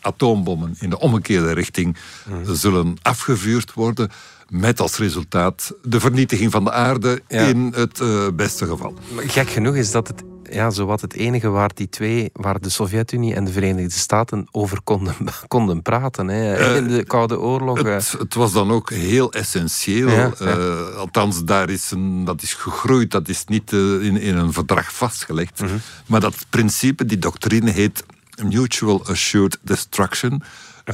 atoombommen 0.00 0.76
in 0.78 0.90
de 0.90 0.98
omgekeerde 0.98 1.52
richting 1.52 1.96
zullen 2.44 2.96
afgevuurd 3.02 3.72
worden. 3.72 4.10
Met 4.50 4.80
als 4.80 4.96
resultaat 4.96 5.72
de 5.82 6.00
vernietiging 6.00 6.50
van 6.52 6.64
de 6.64 6.72
aarde 6.72 7.22
Ja. 7.28 7.40
in 7.46 7.72
het 7.76 8.00
eh, 8.00 8.26
beste 8.34 8.66
geval. 8.66 8.94
Maar 9.14 9.24
Gek 9.28 9.50
genoeg 9.50 9.74
is 9.74 9.90
dat 9.90 10.08
het 10.08 10.22
ja, 10.50 10.70
zowat 10.70 11.00
het 11.00 11.12
enige 11.14 11.48
waar 11.48 11.70
die 11.74 11.88
twee, 11.88 12.30
waar 12.32 12.60
de 12.60 12.68
Sovjet-Unie 12.68 13.34
en 13.34 13.44
de 13.44 13.52
Verenigde 13.52 13.90
Staten 13.98 14.46
over 14.50 14.80
konden, 14.84 15.14
konden 15.48 15.82
praten. 15.82 16.28
Hè. 16.28 16.76
In 16.76 16.88
de 16.88 17.04
Koude 17.04 17.38
Oorlog. 17.40 17.78
eh, 17.78 17.92
Het, 17.94 18.12
het 18.18 18.34
was 18.34 18.52
dan 18.52 18.70
ook 18.70 18.90
heel 18.90 19.32
essentieel. 19.32 20.08
Ja, 20.08 20.32
ja. 20.38 20.46
eh, 20.46 20.94
althans, 20.96 21.44
daar 21.44 21.70
is 21.70 21.90
een, 21.90 22.24
dat 22.24 22.42
is 22.42 22.54
gegroeid. 22.54 23.10
Dat 23.10 23.28
is 23.28 23.44
niet 23.44 23.72
eh, 23.72 23.78
in, 24.02 24.16
in 24.16 24.36
een 24.36 24.52
verdrag 24.52 24.92
vastgelegd. 24.94 25.60
Mhm. 25.60 25.76
Maar 26.06 26.20
dat 26.20 26.34
principe, 26.50 27.04
die 27.04 27.18
doctrine 27.18 27.70
heet 27.70 28.04
Mutual 28.44 29.06
Assured 29.06 29.58
Destruction. 29.62 30.42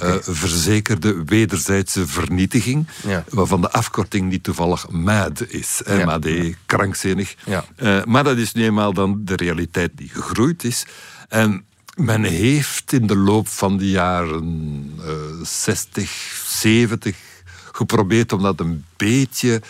Eh, 0.00 0.14
verzekerde 0.20 1.24
wederzijdse 1.24 2.06
vernietiging, 2.06 2.86
Ja. 3.06 3.24
waarvan 3.30 3.60
de 3.60 3.70
afkorting 3.70 4.30
niet 4.30 4.42
toevallig 4.42 4.88
MAD 4.90 5.44
is. 5.52 5.80
Ja. 5.86 6.04
MAD, 6.04 6.26
krankzinnig. 6.66 7.34
Ja. 7.46 7.64
Eh, 7.76 8.04
maar 8.04 8.24
dat 8.24 8.36
is 8.36 8.52
nu 8.52 8.64
eenmaal 8.64 8.92
dan 8.92 9.20
de 9.24 9.36
realiteit 9.36 9.90
die 9.94 10.08
gegroeid 10.08 10.64
is. 10.64 10.86
En 11.28 11.64
men 11.94 12.22
heeft 12.22 12.92
in 12.92 13.06
de 13.06 13.16
loop 13.16 13.48
van 13.48 13.76
de 13.78 13.90
jaren 13.90 14.92
eh 15.04 15.12
60, 15.42 16.10
70 16.46 17.16
geprobeerd 17.72 18.32
om 18.32 18.42
dat 18.42 18.60
een 18.60 18.84
beetje, 18.96 19.62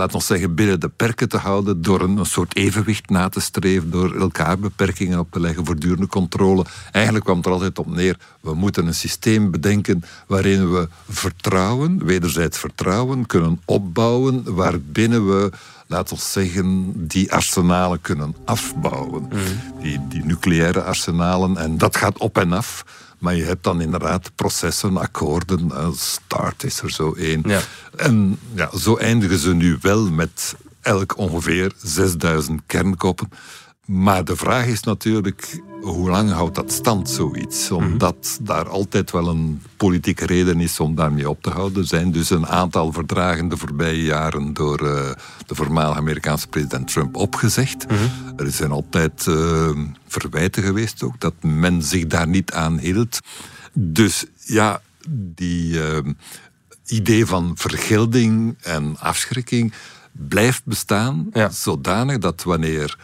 laten 0.00 0.18
we 0.18 0.24
zeggen, 0.24 0.54
binnen 0.54 0.80
de 0.80 0.88
perken 0.88 1.28
te 1.28 1.36
houden. 1.36 1.82
Door 1.82 2.00
een, 2.00 2.16
een 2.16 2.26
soort 2.26 2.56
evenwicht 2.56 3.10
na 3.10 3.28
te 3.28 3.40
streven, 3.40 3.90
door 3.90 4.14
elkaar 4.14 4.58
beperkingen 4.58 5.18
op 5.18 5.30
te 5.30 5.40
leggen, 5.40 5.66
voortdurende 5.66 6.06
controle. 6.06 6.64
Eigenlijk 6.92 7.24
kwam 7.24 7.36
het 7.36 7.46
er 7.46 7.52
altijd 7.52 7.78
op 7.78 7.86
neer, 7.86 8.16
we 8.40 8.54
moeten 8.54 8.86
een 8.86 8.94
systeem 8.94 9.50
bedenken 9.50 10.02
waarin 10.26 10.72
we 10.72 10.88
vertrouwen, 11.08 12.04
wederzijds 12.04 12.58
vertrouwen, 12.58 13.26
kunnen 13.26 13.60
opbouwen, 13.64 14.54
waarbinnen 14.54 15.26
we 15.26 15.50
laten 15.90 16.16
we 16.16 16.22
zeggen, 16.22 16.92
die 17.06 17.32
arsenalen 17.32 18.00
kunnen 18.00 18.34
afbouwen. 18.44 19.28
Die, 19.82 20.00
die 20.08 20.24
nucleaire 20.24 20.82
arsenalen. 20.82 21.56
En 21.56 21.78
dat 21.78 21.96
gaat 21.96 22.18
op 22.18 22.38
en 22.38 22.52
af. 22.52 22.84
Maar 23.18 23.34
je 23.36 23.44
hebt 23.44 23.64
dan 23.64 23.80
inderdaad 23.80 24.30
processen, 24.34 24.96
akkoorden. 24.96 25.70
eh, 25.72 25.88
START 25.92 26.64
is 26.64 26.80
er 26.80 26.90
zo 26.90 27.12
één. 27.12 27.42
Ja. 27.46 27.60
En 27.96 28.38
ja, 28.54 28.70
zo 28.78 28.96
eindigen 28.96 29.38
ze 29.38 29.54
nu 29.54 29.78
wel 29.80 30.10
met 30.10 30.54
elk 30.80 31.18
ongeveer 31.18 31.72
6000 31.82 32.60
kernkoppen. 32.66 33.28
Maar 33.90 34.24
de 34.24 34.36
vraag 34.36 34.66
is 34.66 34.82
natuurlijk, 34.82 35.62
hoe 35.80 36.10
lang 36.10 36.30
houdt 36.30 36.54
dat 36.54 36.72
stand, 36.72 37.10
zoiets? 37.10 37.70
Omdat 37.70 38.38
daar 38.42 38.68
altijd 38.68 39.10
wel 39.10 39.28
een 39.28 39.62
politieke 39.76 40.26
reden 40.26 40.60
is 40.60 40.80
om 40.80 40.94
daarmee 40.94 41.28
op 41.28 41.42
te 41.42 41.50
houden. 41.50 41.82
Er 41.82 41.88
zijn 41.88 42.12
dus 42.12 42.30
een 42.30 42.46
aantal 42.46 42.92
verdragen 42.92 43.48
de 43.48 43.56
voorbije 43.56 44.02
jaren 44.02 44.52
door 44.52 44.78
eh, 44.88 45.10
de 45.46 45.54
voormalige 45.54 45.98
Amerikaanse 45.98 46.48
president 46.48 46.88
Trump 46.92 47.16
opgezegd. 47.16 47.86
Er 48.36 48.50
zijn 48.50 48.70
altijd 48.70 49.26
eh, 49.26 49.70
verwijten 50.06 50.62
geweest 50.62 51.02
ook 51.02 51.20
dat 51.20 51.34
men 51.42 51.82
zich 51.82 52.06
daar 52.06 52.28
niet 52.28 52.52
aan 52.52 52.78
hield. 52.78 53.20
Dus 53.72 54.24
ja, 54.44 54.80
die 55.34 55.82
eh, 55.84 55.98
idee 56.86 57.26
van 57.26 57.52
vergelding 57.54 58.56
en 58.60 58.96
afschrikking 58.98 59.72
blijft 60.12 60.62
bestaan, 60.64 61.26
Ja. 61.32 61.48
zodanig 61.48 62.18
dat 62.18 62.42
wanneer 62.42 62.98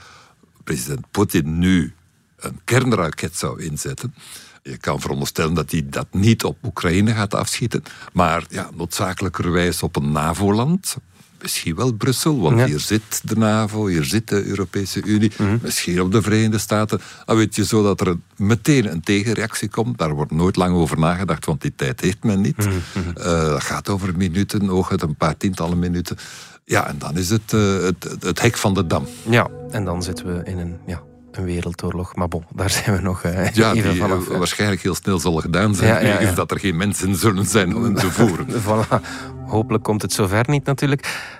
president 0.67 1.11
Poetin 1.11 1.59
nu 1.59 1.95
een 2.37 2.61
kernraket 2.65 3.37
zou 3.37 3.63
inzetten. 3.63 4.15
Je 4.63 4.77
kan 4.77 5.01
veronderstellen 5.01 5.55
dat 5.55 5.71
hij 5.71 5.87
dat 5.89 6.07
niet 6.11 6.45
op 6.45 6.65
Oekraïne 6.65 7.13
gaat 7.15 7.35
afschieten, 7.35 7.83
maar 8.13 8.45
ja, 8.49 8.71
noodzakelijkerwijs 8.75 9.83
op 9.83 9.97
een 9.97 10.13
NAVO-land. 10.13 10.97
Misschien 11.43 11.75
wel 11.75 11.93
Brussel, 11.93 12.41
want 12.41 12.59
Ja. 12.59 12.67
hier 12.67 12.81
zit 12.81 13.21
de 13.29 13.37
NAVO, 13.37 13.87
hier 13.87 14.05
zit 14.05 14.29
de 14.29 14.45
Europese 14.45 15.03
Unie, 15.05 15.33
misschien 15.63 16.01
op 16.01 16.13
de 16.13 16.23
Verenigde 16.23 16.59
Staten. 16.59 17.01
Dan 17.25 17.37
weet 17.37 17.57
je 17.57 17.65
zo 17.65 17.83
dat 17.83 18.01
er 18.01 18.17
meteen 18.37 18.91
een 18.93 19.01
tegenreactie 19.01 19.69
komt. 19.69 19.99
Daar 19.99 20.15
wordt 20.15 20.33
nooit 20.33 20.57
lang 20.57 20.75
over 20.77 20.99
nagedacht, 20.99 21.45
want 21.47 21.61
die 21.63 21.73
tijd 21.77 22.01
heeft 22.01 22.25
men 22.25 22.41
niet. 22.41 22.69
Dat 23.15 23.63
gaat 23.63 23.89
over 23.89 24.17
minuten, 24.17 24.67
hooguit 24.67 25.03
een 25.03 25.17
paar 25.17 25.37
tientallen 25.37 25.79
minuten. 25.79 26.17
Ja, 26.65 26.89
en 26.89 26.99
dan 26.99 27.17
is 27.17 27.31
het 27.31 27.53
eh, 27.53 27.79
het, 27.79 28.05
het, 28.05 28.23
het 28.23 28.41
hek 28.41 28.57
van 28.57 28.75
de 28.75 28.87
dam. 28.87 29.07
ja, 29.29 29.49
en 29.71 29.85
dan 29.85 30.03
zitten 30.03 30.27
we 30.37 30.51
in 30.51 30.59
een, 30.59 30.77
ja, 30.87 31.03
een 31.37 31.45
wereldoorlog. 31.45 32.15
Maar 32.17 32.29
bon, 32.29 32.45
daar 32.55 32.71
zijn 32.71 32.97
we 32.97 33.03
nog 33.03 33.23
eh, 33.23 33.53
Ja, 33.53 33.73
even 33.75 33.91
die 33.91 34.01
vanaf. 34.01 34.25
eh, 34.27 34.33
hè. 34.33 34.39
waarschijnlijk 34.39 34.83
heel 34.83 34.95
snel 34.95 35.19
zal 35.19 35.35
gedaan 35.41 35.75
zijn. 35.75 36.07
Ja, 36.25 36.33
dat 36.33 36.51
er 36.51 36.59
geen 36.61 36.77
mensen 36.77 37.17
zullen 37.17 37.47
zijn 37.47 37.77
om 37.77 37.95
te 37.95 38.11
voeren. 38.11 38.47
Voilà. 38.67 39.03
Hopelijk 39.47 39.85
komt 39.85 40.03
het 40.03 40.13
zover 40.13 40.45
niet 40.49 40.65
natuurlijk. 40.65 41.31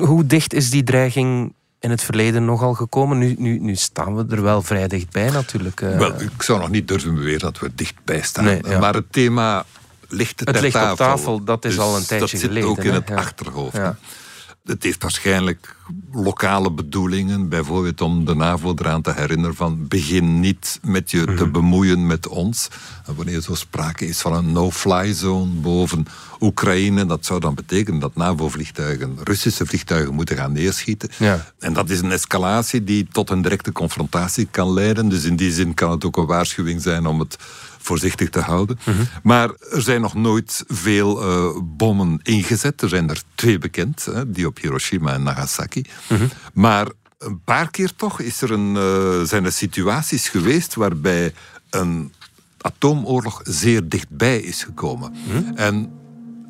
Hoe 0.00 0.26
dicht 0.26 0.52
is 0.54 0.70
die 0.70 0.82
dreiging 0.82 1.54
in 1.80 1.90
het 1.90 2.02
verleden 2.02 2.44
nogal 2.44 2.74
gekomen? 2.74 3.18
Nu, 3.18 3.34
nu, 3.38 3.58
nu 3.58 3.74
staan 3.74 4.16
we 4.16 4.24
er 4.34 4.42
wel 4.42 4.62
vrij 4.62 4.88
dichtbij 4.88 5.30
natuurlijk. 5.30 5.80
eh. 5.80 5.98
Wel, 5.98 6.20
ik 6.20 6.42
zou 6.42 6.58
nog 6.60 6.70
niet 6.70 6.88
durven 6.88 7.14
beweren 7.14 7.40
dat 7.40 7.58
we 7.58 7.70
dichtbij 7.74 8.20
staan. 8.22 8.44
Nee, 8.44 8.60
ja. 8.68 8.78
Maar 8.78 8.94
het 8.94 9.12
thema 9.12 9.64
ligt 10.08 10.40
Het 10.40 10.52
ter 10.52 10.62
ligt 10.62 10.74
op 10.74 10.80
tafel. 10.80 10.96
tafel, 10.96 11.44
dat 11.44 11.64
is 11.64 11.74
Dus 11.74 11.80
al 11.84 11.96
een 11.96 12.06
tijdje 12.06 12.18
dat 12.18 12.28
zit 12.28 12.40
geleden, 12.40 12.68
ook 12.68 12.78
in 12.84 12.92
het 12.92 13.08
Ja. 13.08 13.14
achterhoofd. 13.14 13.76
Ja. 13.76 13.96
Het 14.64 14.82
heeft 14.82 15.02
waarschijnlijk 15.02 15.76
lokale 16.12 16.70
bedoelingen, 16.72 17.48
bijvoorbeeld 17.48 18.00
om 18.00 18.24
de 18.24 18.34
NAVO 18.34 18.74
eraan 18.78 19.02
te 19.02 19.12
herinneren 19.12 19.56
van 19.56 19.88
begin 19.88 20.40
niet 20.40 20.78
met 20.82 21.10
je 21.10 21.22
Mhm. 21.26 21.36
te 21.36 21.48
bemoeien 21.48 22.06
met 22.06 22.28
ons. 22.28 22.68
En 23.06 23.14
wanneer 23.14 23.40
zo 23.40 23.54
sprake 23.54 24.06
is 24.06 24.20
van 24.20 24.32
een 24.32 24.52
no-fly 24.52 25.12
zone 25.14 25.52
boven 25.52 26.06
Oekraïne, 26.40 27.06
dat 27.06 27.26
zou 27.26 27.40
dan 27.40 27.54
betekenen 27.54 28.00
dat 28.00 28.14
NAVO-vliegtuigen, 28.16 29.18
Russische 29.24 29.66
vliegtuigen 29.66 30.14
moeten 30.14 30.36
gaan 30.36 30.52
neerschieten. 30.52 31.08
Ja. 31.18 31.52
En 31.58 31.72
dat 31.72 31.90
is 31.90 32.00
een 32.00 32.12
escalatie 32.12 32.84
die 32.84 33.06
tot 33.12 33.30
een 33.30 33.42
directe 33.42 33.72
confrontatie 33.72 34.48
kan 34.50 34.72
leiden. 34.72 35.08
Dus 35.08 35.24
in 35.24 35.36
die 35.36 35.52
zin 35.52 35.74
kan 35.74 35.90
het 35.90 36.04
ook 36.04 36.16
een 36.16 36.26
waarschuwing 36.26 36.82
zijn 36.82 37.06
om 37.06 37.18
het 37.20 37.36
voorzichtig 37.78 38.30
te 38.30 38.40
houden. 38.40 38.78
Maar 39.22 39.50
er 39.70 39.82
zijn 39.82 40.00
nog 40.00 40.14
nooit 40.14 40.64
veel 40.68 41.22
eh, 41.22 41.60
bommen 41.62 42.20
ingezet. 42.22 42.82
Er 42.82 42.88
zijn 42.88 43.08
er 43.10 43.22
twee 43.34 43.58
bekend, 43.58 44.04
hè, 44.04 44.30
die 44.30 44.46
op 44.46 44.58
Hiroshima 44.58 45.12
en 45.12 45.22
Nagasaki. 45.22 45.75
Maar 46.52 46.88
een 47.18 47.40
paar 47.44 47.70
keer 47.70 47.94
toch 47.96 48.20
is 48.20 48.42
er 48.42 48.50
een, 48.50 48.76
eh, 48.76 49.22
zijn 49.22 49.44
er 49.44 49.52
situaties 49.52 50.28
geweest 50.28 50.74
waarbij 50.74 51.34
een 51.70 52.12
atoomoorlog 52.60 53.40
zeer 53.44 53.88
dichtbij 53.88 54.40
is 54.40 54.62
gekomen. 54.62 55.14
En 55.54 55.92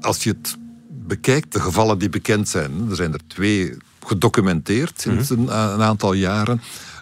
als 0.00 0.22
je 0.22 0.30
het 0.30 0.56
bekijkt, 0.88 1.52
de 1.52 1.60
gevallen 1.60 1.98
die 1.98 2.08
bekend 2.08 2.48
zijn, 2.48 2.86
er 2.90 2.96
zijn 2.96 3.12
er 3.12 3.26
twee 3.26 3.76
gedocumenteerd 4.06 5.00
sinds 5.00 5.30
een, 5.30 5.56
een 5.72 5.82
aantal 5.82 6.12
jaren. 6.12 6.60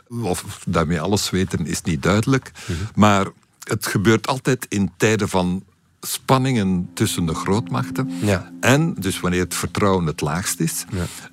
Of 0.09 0.63
daarmee 0.67 1.01
alles 1.01 1.31
weten 1.31 1.67
is 1.67 1.83
niet 1.83 2.03
duidelijk. 2.03 2.53
Maar 2.95 3.27
het 3.63 3.87
gebeurt 3.87 4.27
altijd 4.27 4.67
in 4.69 4.93
tijden 4.97 5.29
van 5.29 5.65
spanningen 6.07 6.89
tussen 6.95 7.27
de 7.27 7.35
grootmachten. 7.35 8.11
Ja. 8.23 8.53
En 8.61 8.95
dus 8.99 9.21
wanneer 9.21 9.41
het 9.41 9.55
vertrouwen 9.55 10.07
het 10.07 10.21
laagst 10.21 10.61
is. 10.61 10.85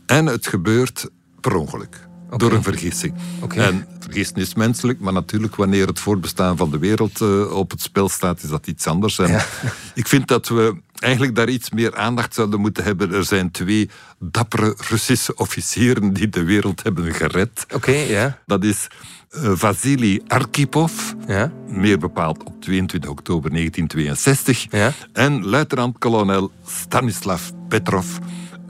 En 0.05 0.25
het 0.25 0.47
gebeurt 0.47 1.09
per 1.39 1.55
ongeluk. 1.55 2.09
Door 2.37 2.51
een 2.51 2.63
vergissing. 2.63 3.13
Oké. 3.41 3.61
En 3.61 3.87
vergissen 3.99 4.35
is 4.35 4.53
menselijk, 4.55 4.99
maar 4.99 5.13
natuurlijk 5.13 5.55
wanneer 5.55 5.87
het 5.87 5.99
voortbestaan 5.99 6.57
van 6.57 6.71
de 6.71 6.77
wereld 6.77 7.21
eh, 7.21 7.51
op 7.53 7.71
het 7.71 7.81
spel 7.81 8.09
staat, 8.09 8.43
is 8.43 8.49
dat 8.49 8.67
iets 8.67 8.87
anders. 8.87 9.19
En 9.19 9.27
Ja. 9.27 9.45
ik 9.93 10.07
vind 10.07 10.27
dat 10.27 10.47
we 10.47 10.75
eigenlijk 11.01 11.35
daar 11.35 11.49
iets 11.49 11.69
meer 11.69 11.95
aandacht 11.95 12.33
zouden 12.33 12.59
moeten 12.59 12.83
hebben. 12.83 13.13
Er 13.13 13.23
zijn 13.25 13.51
twee 13.51 13.89
dappere 14.19 14.75
Russische 14.89 15.35
officieren 15.35 16.13
die 16.13 16.29
de 16.29 16.43
wereld 16.43 16.83
hebben 16.83 17.13
gered. 17.13 17.65
Oké, 17.73 17.91
ja. 17.91 18.37
Dat 18.45 18.63
is 18.63 18.87
eh, 19.29 19.51
Vasily 19.55 20.21
Arkhipov, 20.27 20.91
meer 21.67 21.97
bepaald 21.99 22.43
op 22.43 22.61
22 22.61 23.09
oktober 23.09 23.49
1962. 23.51 24.65
Ja. 24.69 24.93
En 25.13 25.45
luitenant-kolonel 25.45 26.51
Stanislav 26.67 27.41
Petrov, 27.67 28.05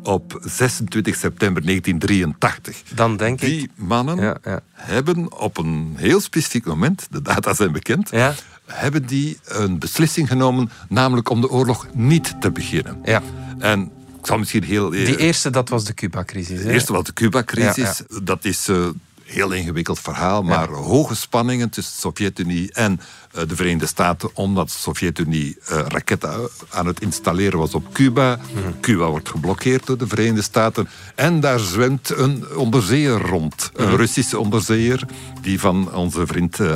op 0.04 0.40
26 0.44 1.16
september 1.16 1.66
1983. 1.66 2.82
Dan 2.96 3.18
denk 3.18 3.42
ik... 3.42 3.48
Die 3.50 3.70
mannen 3.76 4.18
Ja, 4.18 4.38
ja. 4.44 4.60
hebben 4.72 5.40
op 5.40 5.58
een 5.58 5.94
heel 5.98 6.20
specifiek 6.22 6.66
moment, 6.66 7.08
de 7.12 7.22
data 7.22 7.54
zijn 7.54 7.72
bekend, 7.72 8.10
Ja. 8.10 8.34
Hebben 8.74 9.06
die 9.06 9.40
een 9.46 9.80
beslissing 9.80 10.28
genomen, 10.28 10.72
namelijk 10.90 11.30
om 11.30 11.42
de 11.42 11.50
oorlog 11.50 11.88
niet 11.94 12.36
te 12.40 12.52
beginnen. 12.52 13.00
Ja. 13.04 13.22
En 13.60 13.92
ik 14.20 14.28
zal 14.28 14.38
misschien 14.38 14.64
heel... 14.64 14.90
Die 14.90 15.18
eerste, 15.18 15.50
dat 15.50 15.70
was 15.70 15.84
de 15.84 15.94
Cuba-crisis. 15.94 16.62
De 16.62 16.72
eerste 16.72 16.94
was 16.94 17.04
de 17.04 17.14
Cuba-crisis. 17.14 18.02
Ja, 18.10 18.20
Dat 18.24 18.46
is 18.46 18.68
een 18.68 19.00
heel 19.32 19.52
ingewikkeld 19.52 20.00
verhaal, 20.00 20.44
maar 20.44 20.70
hoge 20.70 21.16
spanningen 21.16 21.70
tussen 21.70 21.94
de 21.94 22.00
Sovjet-Unie 22.00 22.74
en 22.74 23.00
eh, 23.32 23.48
de 23.48 23.56
Verenigde 23.56 23.86
Staten, 23.86 24.30
omdat 24.34 24.68
de 24.68 24.74
Sovjet-Unie 24.78 25.58
eh, 25.66 25.78
raketten 25.88 26.50
aan 26.70 26.86
het 26.86 27.02
installeren 27.02 27.60
was 27.60 27.74
op 27.74 27.94
Cuba. 27.94 28.40
Mhm. 28.54 28.80
Cuba 28.82 29.10
wordt 29.10 29.30
geblokkeerd 29.30 29.86
door 29.86 29.98
de 29.98 30.08
Verenigde 30.08 30.42
Staten. 30.42 30.90
En 31.16 31.40
daar 31.40 31.60
zwemt 31.60 32.10
een 32.10 32.46
onderzeeër 32.56 33.22
rond. 33.22 33.72
Mhm. 33.74 33.84
Een 33.84 33.98
Russische 33.98 34.40
onderzeeër, 34.40 35.06
die 35.42 35.60
van 35.60 35.94
onze 35.94 36.28
vriend 36.28 36.60
eh, 36.60 36.74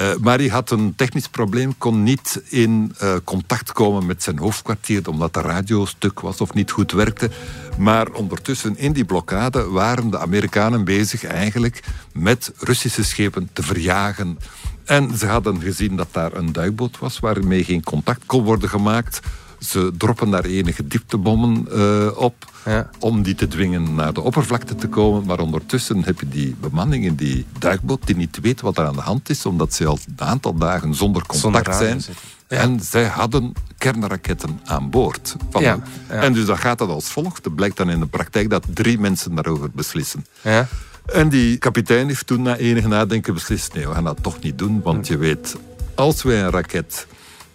Eh, 0.00 0.10
maar 0.20 0.38
die 0.38 0.50
had 0.50 0.70
een 0.70 0.94
technisch 0.96 1.28
probleem, 1.28 1.78
kon 1.78 2.02
niet 2.02 2.42
in 2.48 2.94
eh, 2.98 3.14
contact 3.24 3.72
komen 3.72 4.06
met 4.06 4.22
zijn 4.22 4.38
hoofdkwartier, 4.38 5.08
omdat 5.08 5.34
de 5.34 5.40
radio 5.40 5.84
stuk 5.84 6.20
was 6.20 6.40
of 6.40 6.54
niet 6.54 6.70
goed 6.70 6.92
werkte. 6.92 7.30
Maar 7.78 8.10
ondertussen 8.12 8.78
in 8.78 8.92
die 8.92 9.04
blokkade 9.04 9.68
waren 9.68 10.10
de 10.10 10.18
Amerikanen 10.18 10.84
bezig 10.84 11.24
eigenlijk 11.24 11.82
met 12.12 12.52
Russische 12.58 13.04
schepen 13.04 13.50
te 13.52 13.62
verjagen. 13.62 14.38
En 14.84 15.18
ze 15.18 15.26
hadden 15.26 15.60
gezien 15.60 15.96
dat 15.96 16.08
daar 16.10 16.32
een 16.32 16.52
duikboot 16.52 16.98
was 16.98 17.18
waarmee 17.18 17.64
geen 17.64 17.84
contact 17.84 18.26
kon 18.26 18.44
worden 18.44 18.68
gemaakt. 18.68 19.20
Ze 19.60 19.92
droppen 19.98 20.30
daar 20.30 20.44
enige 20.44 20.86
dieptebommen 20.86 21.66
eh, 21.72 22.18
op 22.18 22.34
Ja. 22.64 22.90
om 22.98 23.22
die 23.22 23.34
te 23.34 23.48
dwingen 23.48 23.94
naar 23.94 24.12
de 24.12 24.20
oppervlakte 24.20 24.74
te 24.74 24.88
komen. 24.88 25.26
Maar 25.26 25.38
ondertussen 25.38 26.04
heb 26.04 26.20
je 26.20 26.28
die 26.28 26.56
bemanning 26.60 27.04
in 27.04 27.14
die 27.14 27.46
duikboot 27.58 28.06
die 28.06 28.16
niet 28.16 28.38
weet 28.42 28.60
wat 28.60 28.78
er 28.78 28.86
aan 28.86 28.94
de 28.94 29.00
hand 29.00 29.30
is, 29.30 29.46
omdat 29.46 29.74
ze 29.74 29.86
al 29.86 29.98
een 30.16 30.26
aantal 30.26 30.54
dagen 30.54 30.94
zonder 30.94 31.26
contact 31.26 31.76
Zonder 31.76 32.00
zijn. 32.00 32.16
Ja. 32.48 32.56
En 32.56 32.80
zij 32.80 33.04
hadden 33.06 33.52
kernraketten 33.78 34.60
aan 34.64 34.90
boord. 34.90 35.36
Van 35.50 35.62
Ja, 35.62 35.76
de- 35.76 35.82
ja. 36.14 36.20
En 36.20 36.32
dus 36.32 36.44
dat 36.46 36.58
gaat 36.58 36.78
dat 36.78 36.88
als 36.88 37.08
volgt. 37.10 37.44
Het 37.44 37.54
blijkt 37.54 37.76
dan 37.76 37.90
in 37.90 38.00
de 38.00 38.06
praktijk 38.06 38.50
dat 38.50 38.64
drie 38.74 38.98
mensen 38.98 39.34
daarover 39.34 39.70
beslissen. 39.72 40.26
Ja. 40.42 40.66
En 41.06 41.28
die 41.28 41.56
kapitein 41.58 42.06
heeft 42.06 42.26
toen 42.26 42.42
na 42.42 42.56
enige 42.56 42.88
nadenken 42.88 43.34
beslist... 43.34 43.74
nee, 43.74 43.88
we 43.88 43.94
gaan 43.94 44.04
dat 44.04 44.22
toch 44.22 44.40
niet 44.40 44.58
doen, 44.58 44.80
want 44.82 45.06
je 45.06 45.16
weet... 45.16 45.56
als 45.94 46.22
wij 46.22 46.42
een 46.42 46.50
raket 46.50 47.06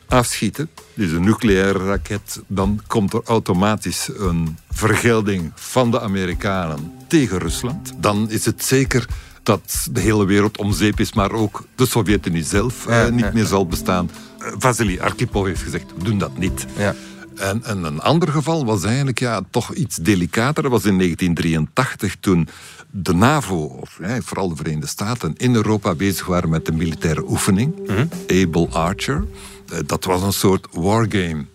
afschieten, 0.08 0.70
dus 0.94 1.12
een 1.12 1.24
nucleaire 1.24 1.86
raket... 1.86 2.42
dan 2.48 2.82
komt 2.88 3.14
er 3.14 3.22
automatisch 3.26 4.10
een 4.18 4.58
vergelding 4.72 5.52
van 5.56 5.92
de 5.92 6.02
Amerikanen 6.02 6.92
tegen 7.08 7.38
Rusland. 7.38 7.94
Dan 7.98 8.30
is 8.30 8.46
het 8.46 8.64
zeker 8.64 9.06
dat 9.44 9.88
de 9.92 10.00
hele 10.00 10.26
wereld 10.26 10.58
om 10.58 10.74
zeep 10.74 11.00
is... 11.00 11.14
maar 11.14 11.32
ook 11.32 11.64
de 11.76 11.86
Sovjet-Unie 11.86 12.44
zelf 12.44 12.88
eh, 12.88 13.10
niet 13.10 13.20
ja, 13.20 13.32
meer 13.34 13.46
zal 13.46 13.68
bestaan. 13.68 14.10
Eh, 14.40 14.48
Vasily 14.58 15.00
Arkhipov 15.00 15.46
heeft 15.46 15.62
gezegd, 15.62 15.86
we 15.98 16.04
doen 16.04 16.18
dat 16.18 16.38
niet. 16.38 16.66
Ja. 16.78 16.96
En, 17.36 17.64
en 17.64 17.84
een 17.84 18.00
ander 18.00 18.30
geval 18.30 18.66
was 18.66 18.84
eigenlijk 18.84 19.20
ja, 19.20 19.42
toch 19.50 19.74
iets 19.74 19.96
delicater. 19.96 20.64
Dat 20.64 20.72
was 20.72 20.86
in 20.86 20.98
1983 20.98 22.16
toen 22.20 22.48
de 22.92 23.14
NAVO, 23.14 23.56
of 23.56 24.00
ja, 24.02 24.22
vooral 24.22 24.50
de 24.50 24.56
Verenigde 24.56 24.88
Staten, 24.88 25.34
in 25.38 25.56
Europa 25.56 25.96
bezig 25.96 26.26
waren 26.26 26.50
met 26.50 26.68
een 26.68 26.78
militaire 26.78 27.24
oefening. 27.30 27.74
Able 28.28 28.68
Archer. 28.70 29.24
Eh, 29.72 29.80
Dat 29.86 30.04
was 30.06 30.22
een 30.22 30.34
soort 30.34 30.68
wargame. 30.72 31.46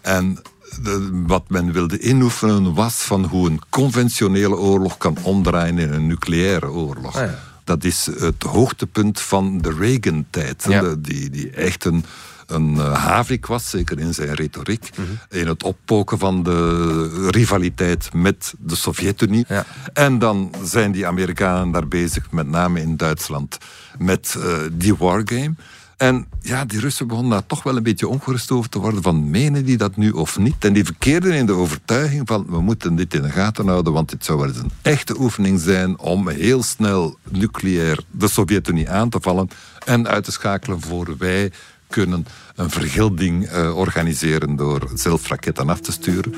En 0.00 0.38
de- 0.82 1.22
wat 1.26 1.48
men 1.48 1.72
wilde 1.72 1.98
inoefenen 1.98 2.74
was 2.74 2.94
van 2.94 3.24
hoe 3.24 3.48
een 3.50 3.60
conventionele 3.70 4.56
oorlog 4.56 4.96
kan 4.98 5.16
omdraaien 5.22 5.78
in 5.78 5.92
een 5.92 6.06
nucleaire 6.06 6.70
oorlog. 6.70 7.16
Ah, 7.16 7.22
ja. 7.22 7.38
Dat 7.64 7.84
is 7.84 8.08
het 8.18 8.42
hoogtepunt 8.42 9.20
van 9.20 9.58
de 9.58 9.74
Reagan-tijd. 9.78 10.64
Ja. 10.68 10.94
Die, 10.98 11.30
die 11.30 11.50
echt 11.50 11.84
een, 11.84 12.04
een 12.46 12.76
eh, 12.78 13.04
havik 13.04 13.46
was, 13.46 13.70
zeker 13.70 13.98
in 13.98 14.14
zijn 14.14 14.34
retoriek. 14.34 14.90
Mhm. 14.96 15.38
In 15.40 15.46
het 15.46 15.62
oppoken 15.62 16.18
van 16.18 16.42
de 16.42 17.28
rivaliteit 17.30 18.12
met 18.12 18.54
de 18.58 18.76
Sovjet-Unie. 18.76 19.44
Ja. 19.48 19.64
En 19.92 20.18
dan 20.18 20.54
zijn 20.64 20.92
die 20.92 21.06
Amerikanen 21.06 21.70
daar 21.70 21.88
bezig, 21.88 22.30
met 22.30 22.46
name 22.48 22.80
in 22.80 22.96
Duitsland, 22.96 23.58
met 23.98 24.36
eh, 24.38 24.56
die 24.72 24.94
wargame. 24.96 25.54
En 25.96 26.26
ja, 26.40 26.64
die 26.64 26.80
Russen 26.80 27.06
begonnen 27.06 27.32
daar 27.32 27.46
toch 27.46 27.62
wel 27.62 27.76
een 27.76 27.82
beetje 27.82 28.08
ongerust 28.08 28.50
over 28.50 28.70
te 28.70 28.78
worden 28.78 29.02
van 29.02 29.30
menen 29.30 29.64
die 29.64 29.76
dat 29.76 29.96
nu 29.96 30.10
of 30.10 30.38
niet? 30.38 30.64
En 30.64 30.72
die 30.72 30.84
verkeerden 30.84 31.32
in 31.32 31.46
de 31.46 31.52
overtuiging 31.52 32.26
van 32.26 32.46
we 32.48 32.60
moeten 32.60 32.96
dit 32.96 33.14
in 33.14 33.22
de 33.22 33.30
gaten 33.30 33.68
houden, 33.68 33.92
want 33.92 34.10
dit 34.10 34.24
zou 34.24 34.38
wel 34.38 34.48
eens 34.48 34.58
een 34.58 34.70
echte 34.82 35.20
oefening 35.20 35.60
zijn 35.60 35.98
om 35.98 36.28
heel 36.28 36.62
snel 36.62 37.18
nucleair 37.28 37.98
de 38.10 38.28
Sovjet-Unie 38.28 38.90
aan 38.90 39.08
te 39.08 39.18
vallen 39.20 39.48
en 39.84 40.08
uit 40.08 40.24
te 40.24 40.32
schakelen 40.32 40.80
voor 40.80 41.14
wij 41.18 41.52
kunnen 41.88 42.26
een 42.54 42.70
vergelding 42.70 43.46
eh, 43.46 43.76
organiseren 43.76 44.56
door 44.56 44.90
zelf 44.94 45.28
raketten 45.28 45.68
af 45.68 45.80
te 45.80 45.92
sturen. 45.92 46.34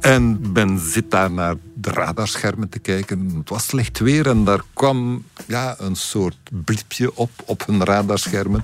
En 0.00 0.52
men 0.52 0.78
zit 0.78 1.10
daar 1.10 1.30
naar 1.30 1.54
de 1.74 1.90
radarschermen 1.90 2.68
te 2.68 2.78
kijken. 2.78 3.32
Het 3.36 3.48
was 3.48 3.66
slecht 3.66 3.98
weer 3.98 4.26
en 4.26 4.44
daar 4.44 4.62
kwam 4.72 5.24
ja, 5.50 5.74
een 5.78 5.96
soort 5.96 6.36
blipje 6.50 7.16
op 7.16 7.30
op 7.44 7.66
hun 7.66 7.84
radarschermen. 7.84 8.60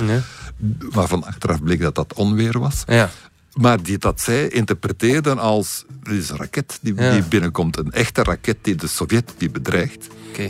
Waarvan 0.90 1.24
achteraf 1.24 1.62
bleek 1.62 1.80
dat 1.80 1.94
dat 1.94 2.12
onweer 2.14 2.58
was. 2.58 2.82
Ja. 2.86 3.10
Maar 3.54 3.82
die 3.82 3.98
dat 3.98 4.20
zij 4.20 4.48
interpreteerden 4.48 5.38
als 5.38 5.84
is 6.10 6.28
een 6.28 6.36
raket 6.36 6.78
die, 6.82 6.94
Ja. 6.94 7.12
die 7.12 7.22
binnenkomt. 7.22 7.76
Een 7.78 7.92
echte 7.92 8.22
raket 8.22 8.56
die 8.62 8.74
de 8.74 8.86
Sovjet 8.86 9.34
die 9.38 9.50
bedreigt. 9.50 10.06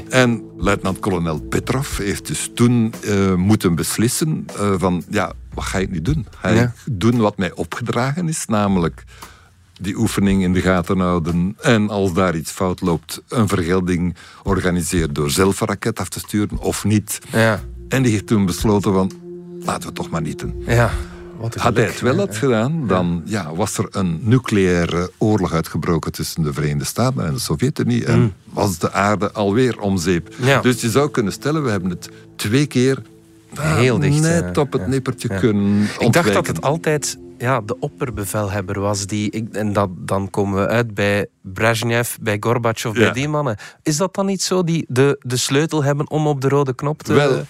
En 0.08 0.42
luitenant-kolonel 0.56 1.40
Petrov 1.40 1.98
heeft 1.98 2.26
dus 2.26 2.50
toen 2.54 2.92
eh, 3.04 3.34
moeten 3.34 3.74
beslissen 3.74 4.46
eh, 4.58 4.74
van 4.78 5.04
ja, 5.10 5.32
wat 5.54 5.64
ga 5.64 5.78
ik 5.78 5.90
nu 5.90 6.02
doen? 6.02 6.26
Ga 6.40 6.48
Ja. 6.48 6.62
ik 6.62 6.70
doen 6.98 7.16
wat 7.16 7.36
mij 7.38 7.52
opgedragen 7.52 8.28
is, 8.28 8.44
namelijk 8.46 9.04
die 9.80 9.96
oefening 9.96 10.42
in 10.42 10.52
de 10.52 10.60
gaten 10.60 10.98
houden 10.98 11.56
en 11.60 11.90
als 11.90 12.12
daar 12.12 12.36
iets 12.36 12.50
fout 12.50 12.80
loopt, 12.80 13.22
een 13.28 13.48
vergelding 13.48 14.16
organiseren 14.42 15.12
door 15.12 15.30
zelf 15.30 15.60
een 15.60 15.66
raket 15.66 16.00
af 16.00 16.08
te 16.08 16.18
sturen 16.18 16.58
of 16.58 16.84
niet. 16.84 17.18
Ja. 17.32 17.60
En 17.88 18.02
die 18.02 18.12
heeft 18.12 18.26
toen 18.26 18.46
besloten 18.46 18.92
van 18.92 19.12
laten 19.60 19.80
we 19.80 19.86
het 19.86 19.94
toch 19.94 20.10
maar 20.10 20.22
niet 20.22 20.38
doen. 20.38 20.64
Ja. 20.66 20.90
Wat 21.38 21.54
Had 21.54 21.76
hij 21.76 21.86
het 21.86 22.00
wel 22.00 22.16
had 22.16 22.36
gedaan, 22.36 22.86
dan 22.86 23.22
ja, 23.24 23.54
was 23.54 23.78
er 23.78 23.86
een 23.90 24.18
nucleaire 24.22 25.10
oorlog 25.18 25.52
uitgebroken 25.52 26.12
tussen 26.12 26.42
de 26.42 26.52
Verenigde 26.52 26.84
Staten 26.84 27.26
en 27.26 27.32
de 27.32 27.40
Sovjet-Unie. 27.40 28.04
En 28.04 28.34
was 28.44 28.78
de 28.78 28.92
aarde 28.92 29.32
alweer 29.32 29.80
om 29.80 29.98
zeep. 29.98 30.34
Mm. 30.38 30.46
Ja. 30.46 30.60
Dus 30.60 30.80
je 30.80 30.90
zou 30.90 31.10
kunnen 31.10 31.32
stellen, 31.32 31.64
we 31.64 31.70
hebben 31.70 31.90
het 31.90 32.10
twee 32.36 32.66
keer 32.66 33.02
Heel 33.60 33.98
dicht, 33.98 34.20
net 34.20 34.58
op 34.58 34.72
het 34.72 34.86
nippertje 34.86 35.28
kunnen 35.28 35.88
Ik 35.98 36.12
dacht 36.12 36.32
dat 36.32 36.46
het 36.46 36.62
altijd 36.62 37.18
ja, 37.38 37.60
de 37.60 37.78
opperbevelhebber 37.78 38.80
was. 38.80 39.06
Die, 39.06 39.48
en 39.52 39.72
dat, 39.72 39.90
dan 39.96 40.30
komen 40.30 40.60
we 40.60 40.68
uit 40.68 40.94
bij 40.94 41.26
Brezhnev, 41.54 42.14
bij 42.20 42.36
Gorbachev, 42.40 42.92
bij 42.98 43.12
die 43.12 43.28
mannen. 43.28 43.56
Is 43.82 43.96
dat 43.96 44.14
dan 44.14 44.26
niet 44.26 44.42
zo, 44.42 44.64
die 44.64 44.84
de, 44.88 45.16
de 45.20 45.36
sleutel 45.36 45.84
hebben 45.84 46.10
om 46.10 46.26
op 46.26 46.40
de 46.40 46.48
rode 46.48 46.74
knop 46.74 47.02
te, 47.02 47.12
Wel, 47.12 47.46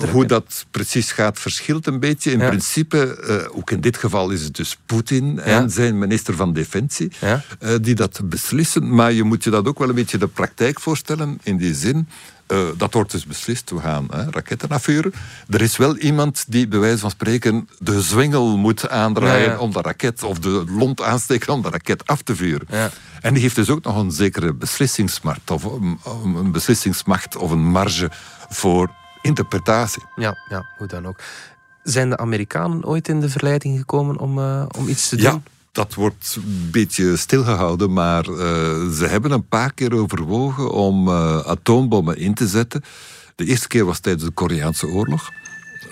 te 0.00 0.06
hoe 0.10 0.26
dat 0.26 0.66
precies 0.70 1.12
gaat 1.12 1.38
verschilt 1.38 1.86
een 1.86 2.00
beetje. 2.00 2.30
In 2.32 2.38
Ja. 2.38 2.48
principe, 2.48 3.16
eh, 3.16 3.56
ook 3.58 3.70
in 3.70 3.80
dit 3.80 3.96
geval 3.96 4.30
is 4.30 4.42
het 4.42 4.56
dus 4.56 4.78
Poetin 4.86 5.40
en 5.40 5.70
zijn 5.70 5.98
minister 5.98 6.34
van 6.36 6.52
Defensie 6.52 7.12
eh, 7.20 7.74
die 7.80 7.94
dat 7.94 8.20
beslissen. 8.24 8.94
Maar 8.94 9.12
je 9.12 9.22
moet 9.24 9.44
je 9.44 9.50
dat 9.50 9.66
ook 9.66 9.78
wel 9.78 9.88
een 9.88 9.94
beetje 9.94 10.18
de 10.18 10.28
praktijk 10.28 10.80
voorstellen 10.80 11.38
in 11.42 11.56
die 11.56 11.74
zin. 11.74 12.08
eh, 12.46 12.58
dat 12.76 12.94
wordt 12.94 13.10
dus 13.10 13.26
beslist, 13.26 13.70
we 13.70 13.80
gaan 13.80 14.06
hè, 14.10 14.30
raketten 14.30 14.68
afvuren. 14.68 15.12
Er 15.48 15.60
is 15.60 15.76
wel 15.76 15.96
iemand 15.96 16.44
die 16.48 16.68
bij 16.68 16.78
wijze 16.78 16.98
van 16.98 17.10
spreken 17.10 17.68
de 17.78 18.00
zwengel 18.02 18.56
moet 18.58 18.88
aandraaien 18.88 19.44
Ja, 19.44 19.50
ja. 19.52 19.58
om 19.58 19.72
de 19.72 19.80
raket, 19.80 20.22
of 20.22 20.38
de 20.38 20.64
lont 20.68 21.02
aansteken 21.02 21.52
om 21.52 21.62
de 21.62 21.68
raket 21.70 22.06
af 22.06 22.22
te 22.22 22.36
vuren. 22.36 22.66
Ja. 22.70 22.90
En 23.20 23.34
die 23.40 23.48
heeft 23.48 23.66
dus 23.66 23.76
ook 23.76 23.84
nog 23.84 23.96
een 23.96 24.12
zekere 24.12 24.54
beslissingsmacht, 24.54 25.50
of 25.50 25.64
een, 25.64 25.98
een 26.36 26.52
beslissingsmacht 26.52 27.36
of 27.36 27.50
een 27.50 27.70
marge 27.70 28.10
voor 28.48 28.90
interpretatie. 29.22 30.02
Ja, 30.16 30.36
ja, 30.48 30.66
hoe 30.78 30.86
dan 30.86 31.06
ook. 31.06 31.18
Zijn 31.82 32.10
de 32.10 32.16
Amerikanen 32.16 32.84
ooit 32.84 33.08
in 33.08 33.20
de 33.20 33.28
verleiding 33.28 33.78
gekomen 33.78 34.18
om, 34.18 34.38
eh, 34.38 34.66
om 34.78 34.88
iets 34.88 35.08
te 35.08 35.16
doen? 35.16 35.24
Ja, 35.24 35.40
dat 35.72 35.94
wordt 35.94 36.36
een 36.36 36.68
beetje 36.70 37.16
stilgehouden, 37.16 37.92
maar 37.92 38.24
eh, 38.24 38.88
ze 38.88 39.06
hebben 39.08 39.30
een 39.30 39.48
paar 39.48 39.72
keer 39.72 39.94
overwogen 39.94 40.70
om 40.70 41.08
eh, 41.08 41.38
atoombommen 41.38 42.16
in 42.16 42.34
te 42.34 42.48
zetten. 42.48 42.82
De 43.34 43.44
eerste 43.44 43.68
keer 43.68 43.84
was 43.84 43.98
tijdens 44.00 44.24
de 44.24 44.30
Koreaanse 44.30 44.86
oorlog 44.86 45.30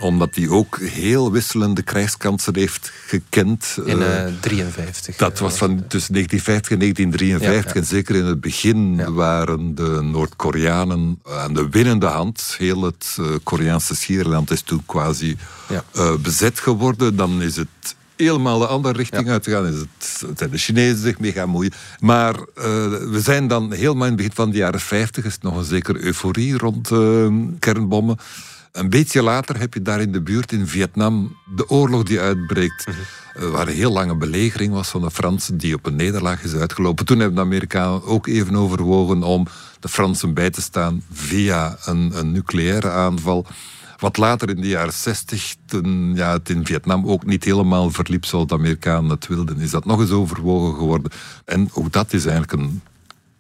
omdat 0.01 0.35
hij 0.35 0.49
ook 0.49 0.79
heel 0.81 1.33
wisselende 1.33 1.83
krijgskansen 1.83 2.57
heeft 2.57 2.93
gekend. 3.07 3.79
In 3.85 4.03
Eh, 4.03 4.27
eh 4.27 4.33
53. 4.41 5.17
dat 5.17 5.39
was 5.39 5.57
van 5.57 5.87
tussen 5.89 6.13
1950 6.13 6.71
en 6.73 6.79
1953. 6.79 7.73
Ja, 7.73 7.81
ja. 7.81 7.81
En 7.81 7.87
zeker 7.87 8.15
in 8.15 8.25
het 8.25 8.41
begin 8.41 8.97
Ja. 8.97 9.13
waren 9.13 9.75
de 9.75 10.01
Noord-Koreanen 10.03 11.21
aan 11.29 11.55
de 11.55 11.69
winnende 11.69 12.07
hand. 12.07 12.55
Heel 12.59 12.83
het 12.83 13.17
eh, 13.19 13.25
Koreaanse 13.43 13.95
schiereiland 13.97 14.51
is 14.51 14.63
toen 14.63 14.83
quasi 14.87 15.37
eh, 15.93 16.15
bezet 16.23 16.61
geworden. 16.61 17.17
Dan 17.17 17.43
is 17.43 17.57
het 17.57 17.97
helemaal 18.17 18.59
de 18.59 18.67
andere 18.67 18.97
richting 18.97 19.29
uit 19.29 19.43
te 19.43 19.51
gaan, 19.51 19.67
is 19.67 19.79
het, 19.79 20.39
zijn 20.39 20.51
de 20.51 20.59
Chinezen 20.59 20.99
zich 20.99 21.19
mee 21.19 21.33
gaan 21.33 21.49
moeien. 21.49 21.73
Maar 22.01 22.35
eh, 22.35 22.45
we 23.11 23.21
zijn 23.23 23.49
dan 23.49 23.73
helemaal 23.73 24.03
in 24.07 24.13
het 24.13 24.17
begin 24.17 24.33
van 24.35 24.51
de 24.51 24.57
jaren 24.57 24.81
50 24.81 25.25
is 25.25 25.39
nog 25.41 25.57
een 25.57 25.65
zekere 25.65 25.99
euforie 26.05 26.59
rond 26.59 26.91
uh, 26.91 27.27
kernbommen. 27.59 28.17
Een 28.73 28.91
beetje 28.91 29.23
later 29.23 29.59
heb 29.59 29.75
je 29.75 29.83
daar 29.83 30.01
in 30.01 30.13
de 30.13 30.21
buurt 30.21 30.53
in 30.53 30.67
Vietnam 30.67 31.37
de 31.57 31.69
oorlog 31.69 32.03
die 32.03 32.21
uitbreekt. 32.21 32.87
Uh, 33.37 33.51
waar 33.51 33.69
een 33.69 33.75
heel 33.75 33.93
lange 33.93 34.17
belegering 34.17 34.73
was 34.73 34.89
van 34.89 35.01
de 35.01 35.11
Fransen, 35.11 35.59
die 35.59 35.75
op 35.75 35.87
een 35.87 35.97
nederlaag 35.97 36.43
is 36.43 36.55
uitgelopen. 36.55 37.07
Toen 37.07 37.19
hebben 37.19 37.37
de 37.37 37.43
Amerikanen 37.43 38.05
ook 38.05 38.27
even 38.27 38.57
overwogen 38.57 39.23
om 39.23 39.47
de 39.81 39.89
Fransen 39.89 40.35
bij 40.35 40.51
te 40.51 40.63
staan 40.63 41.03
via 41.13 41.77
een, 41.85 42.13
een 42.15 42.33
nucleaire 42.33 42.91
aanval. 42.91 43.47
Wat 43.99 44.17
later 44.17 44.49
in 44.49 44.61
de 44.61 44.69
jaren 44.69 44.93
60, 44.93 45.55
toen 45.67 46.15
ja, 46.15 46.33
het 46.33 46.49
in 46.49 46.67
Vietnam 46.67 47.07
ook 47.07 47.27
niet 47.27 47.45
helemaal 47.45 47.91
verliep 47.91 48.25
zoals 48.25 48.47
de 48.47 48.55
Amerikanen 48.55 49.11
het 49.11 49.27
wilden, 49.27 49.61
is 49.61 49.71
dat 49.71 49.85
nog 49.85 50.01
eens 50.01 50.11
overwogen 50.11 50.79
geworden. 50.79 51.11
En 51.45 51.69
ook 51.73 51.93
dat 51.93 52.13
is 52.13 52.27
eigenlijk 52.27 52.63
een 52.63 52.83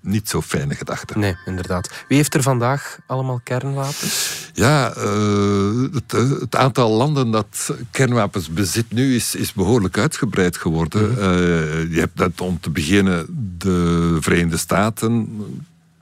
niet 0.00 0.28
zo 0.28 0.40
fijne 0.40 0.74
gedachte. 0.74 1.18
Nee, 1.18 1.36
inderdaad. 1.44 1.90
Wie 2.08 2.16
heeft 2.16 2.34
er 2.34 2.42
vandaag 2.42 2.98
allemaal 3.06 3.40
kernwapens? 3.42 4.50
Ja, 4.52 4.96
uh, 4.96 5.92
het, 5.92 6.12
uh, 6.12 6.40
het, 6.40 6.56
aantal 6.56 6.90
landen 6.90 7.30
dat 7.30 7.74
kernwapens 7.90 8.48
bezit 8.48 8.92
nu 8.92 9.14
is, 9.14 9.34
is 9.34 9.52
behoorlijk 9.52 9.98
uitgebreid 9.98 10.56
geworden. 10.56 11.10
Mm 11.10 11.14
-hmm. 11.14 11.32
uh, 11.32 11.92
je 11.94 11.98
hebt 11.98 12.16
dat 12.16 12.40
om 12.40 12.60
te 12.60 12.70
beginnen 12.70 13.26
de 13.58 14.16
Verenigde 14.20 14.56
Staten, 14.56 15.40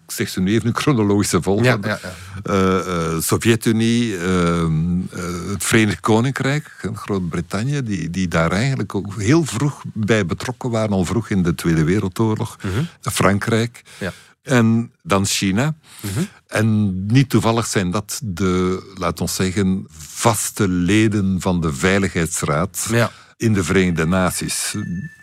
ik 0.07 0.13
zeg 0.13 0.29
ze 0.29 0.41
nu 0.41 0.53
even 0.53 0.67
een 0.69 0.77
chronologische 0.77 1.43
volgorde. 1.43 1.89
Ja, 1.89 1.99
ja, 2.03 2.11
ja. 2.45 2.79
uh, 2.79 3.15
uh, 3.15 3.21
Sovjet-Unie, 3.21 4.13
uh, 4.13 4.69
het 5.49 5.65
Verenigd 5.65 6.01
Koninkrijk, 6.01 6.89
Groot-Brittannië, 6.95 7.83
die, 7.83 8.11
die 8.11 8.29
daar 8.29 8.51
eigenlijk 8.51 8.95
ook 8.95 9.21
heel 9.21 9.45
vroeg 9.45 9.83
bij 9.93 10.27
betrokken 10.27 10.71
waren, 10.71 10.91
al 10.91 11.05
vroeg 11.05 11.29
in 11.31 11.43
de 11.43 11.55
Tweede 11.55 11.85
Wereldoorlog. 11.85 12.57
-hmm. 12.61 12.89
Frankrijk. 13.01 13.83
En 14.43 14.93
dan 15.03 15.27
China. 15.27 15.75
-hmm. 16.01 16.29
En 16.47 17.07
niet 17.07 17.29
toevallig 17.29 17.67
zijn 17.67 17.91
dat 17.91 18.21
de, 18.23 18.83
laten 18.95 19.25
we 19.25 19.31
zeggen, 19.31 19.87
vaste 19.99 20.69
leden 20.69 21.41
van 21.41 21.61
de 21.61 21.73
Veiligheidsraad 21.75 22.89
in 23.37 23.53
de 23.53 23.65
Verenigde 23.65 24.07
Naties. 24.07 24.75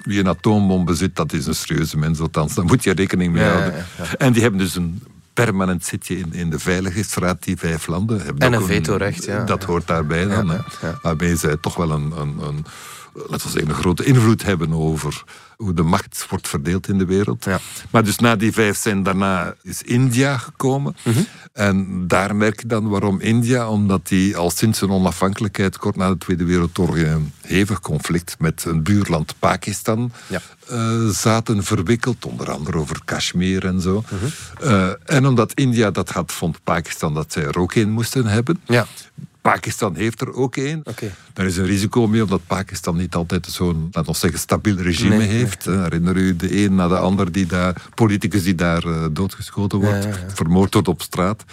Wie 0.03 0.19
een 0.19 0.27
atoombom 0.27 0.85
bezit, 0.85 1.15
dat 1.15 1.33
is 1.33 1.45
een 1.45 1.55
serieuze 1.55 1.97
mens, 1.97 2.19
althans. 2.19 2.53
Daar 2.53 2.65
moet 2.65 2.83
je 2.83 2.93
rekening 2.93 3.33
mee 3.33 3.43
houden. 3.43 3.73
Ja, 3.73 3.85
ja. 3.97 4.15
En 4.17 4.33
die 4.33 4.41
hebben 4.41 4.59
dus 4.59 4.75
een 4.75 5.03
permanent 5.33 5.85
zitje 5.85 6.17
in, 6.17 6.33
in 6.33 6.49
de 6.49 6.59
Veiligheidsraad, 6.59 7.43
die 7.43 7.57
vijf 7.57 7.87
landen. 7.87 8.21
Hebben 8.21 8.39
en 8.39 8.53
een 8.53 8.65
vetorecht, 8.65 9.23
ja. 9.25 9.43
Dat 9.43 9.63
hoort 9.63 9.87
daarbij 9.87 10.25
dan. 10.25 10.63
Waarbij 11.01 11.35
zij 11.35 11.57
toch 11.57 11.75
wel 11.75 11.91
een, 11.91 12.11
een, 12.19 12.39
een, 12.39 12.65
laten 13.13 13.45
we 13.45 13.51
zeggen, 13.51 13.69
een 13.69 13.75
grote 13.75 14.03
invloed 14.05 14.43
hebben 14.43 14.73
over 14.73 15.23
hoe 15.57 15.73
de 15.73 15.83
macht 15.83 16.25
wordt 16.29 16.47
verdeeld 16.47 16.87
in 16.87 16.97
de 16.97 17.05
wereld. 17.05 17.45
Ja. 17.45 17.59
Maar 17.89 18.03
dus 18.03 18.17
na 18.17 18.35
die 18.35 18.51
vijf 18.51 18.77
zijn 18.77 19.03
daarna 19.03 19.55
is 19.61 19.81
India 19.81 20.37
gekomen. 20.37 20.95
Mm 21.03 21.13
-hmm. 21.13 21.25
En 21.53 22.07
daar 22.07 22.35
merk 22.35 22.61
je 22.61 22.67
dan 22.67 22.89
waarom 22.89 23.19
India, 23.19 23.69
omdat 23.69 24.07
die 24.07 24.37
al 24.37 24.49
sinds 24.49 24.79
zijn 24.79 24.91
onafhankelijkheid, 24.91 25.77
kort 25.77 25.95
na 25.95 26.09
de 26.09 26.17
Tweede 26.17 26.45
Wereldoorlog, 26.45 26.97
een 26.97 27.31
hevig 27.41 27.79
conflict 27.79 28.35
met 28.39 28.65
een 28.65 28.83
buurland 28.83 29.35
Pakistan 29.39 30.11
ja. 30.27 30.41
uh, 30.71 31.09
zaten 31.09 31.63
verwikkeld, 31.63 32.25
onder 32.25 32.51
andere 32.51 32.77
over 32.77 33.01
Kashmir 33.05 33.65
en 33.65 33.81
zo. 33.81 34.03
Mm 34.09 34.19
-hmm. 34.19 34.69
uh, 34.69 34.89
en 35.05 35.25
omdat 35.25 35.53
India 35.53 35.91
dat 35.91 36.09
had, 36.09 36.31
vond 36.31 36.63
Pakistan 36.63 37.13
dat 37.13 37.33
zij 37.33 37.43
er 37.43 37.59
ook 37.59 37.75
een 37.75 37.91
moesten 37.91 38.25
hebben. 38.25 38.61
Ja. 38.65 38.85
Pakistan 39.43 39.95
heeft 39.95 40.21
er 40.21 40.33
ook 40.33 40.55
één. 40.55 40.81
Okay. 40.83 41.11
Daar 41.33 41.45
is 41.45 41.57
een 41.57 41.65
risico 41.65 42.07
mee, 42.07 42.23
omdat 42.23 42.41
Pakistan 42.47 42.97
niet 42.97 43.15
altijd 43.15 43.45
zo'n, 43.45 43.89
laten 43.91 44.11
we 44.11 44.17
zeggen, 44.17 44.39
stabiel 44.39 44.75
regime 44.75 45.17
nee, 45.17 45.27
heeft. 45.27 45.65
Nee. 45.65 45.77
Herinner 45.77 46.15
u 46.15 46.35
de 46.35 46.63
een 46.63 46.75
na 46.75 46.87
de 46.87 46.97
ander, 46.97 47.31
die 47.31 47.45
daar, 47.45 47.75
politicus 47.95 48.43
die 48.43 48.55
daar 48.55 48.85
uh, 48.85 49.05
doodgeschoten 49.11 49.79
wordt, 49.79 50.03
ja, 50.03 50.09
ja, 50.09 50.17
ja. 50.17 50.33
vermoord 50.33 50.73
wordt 50.73 50.87
op 50.87 51.01
straat. 51.01 51.43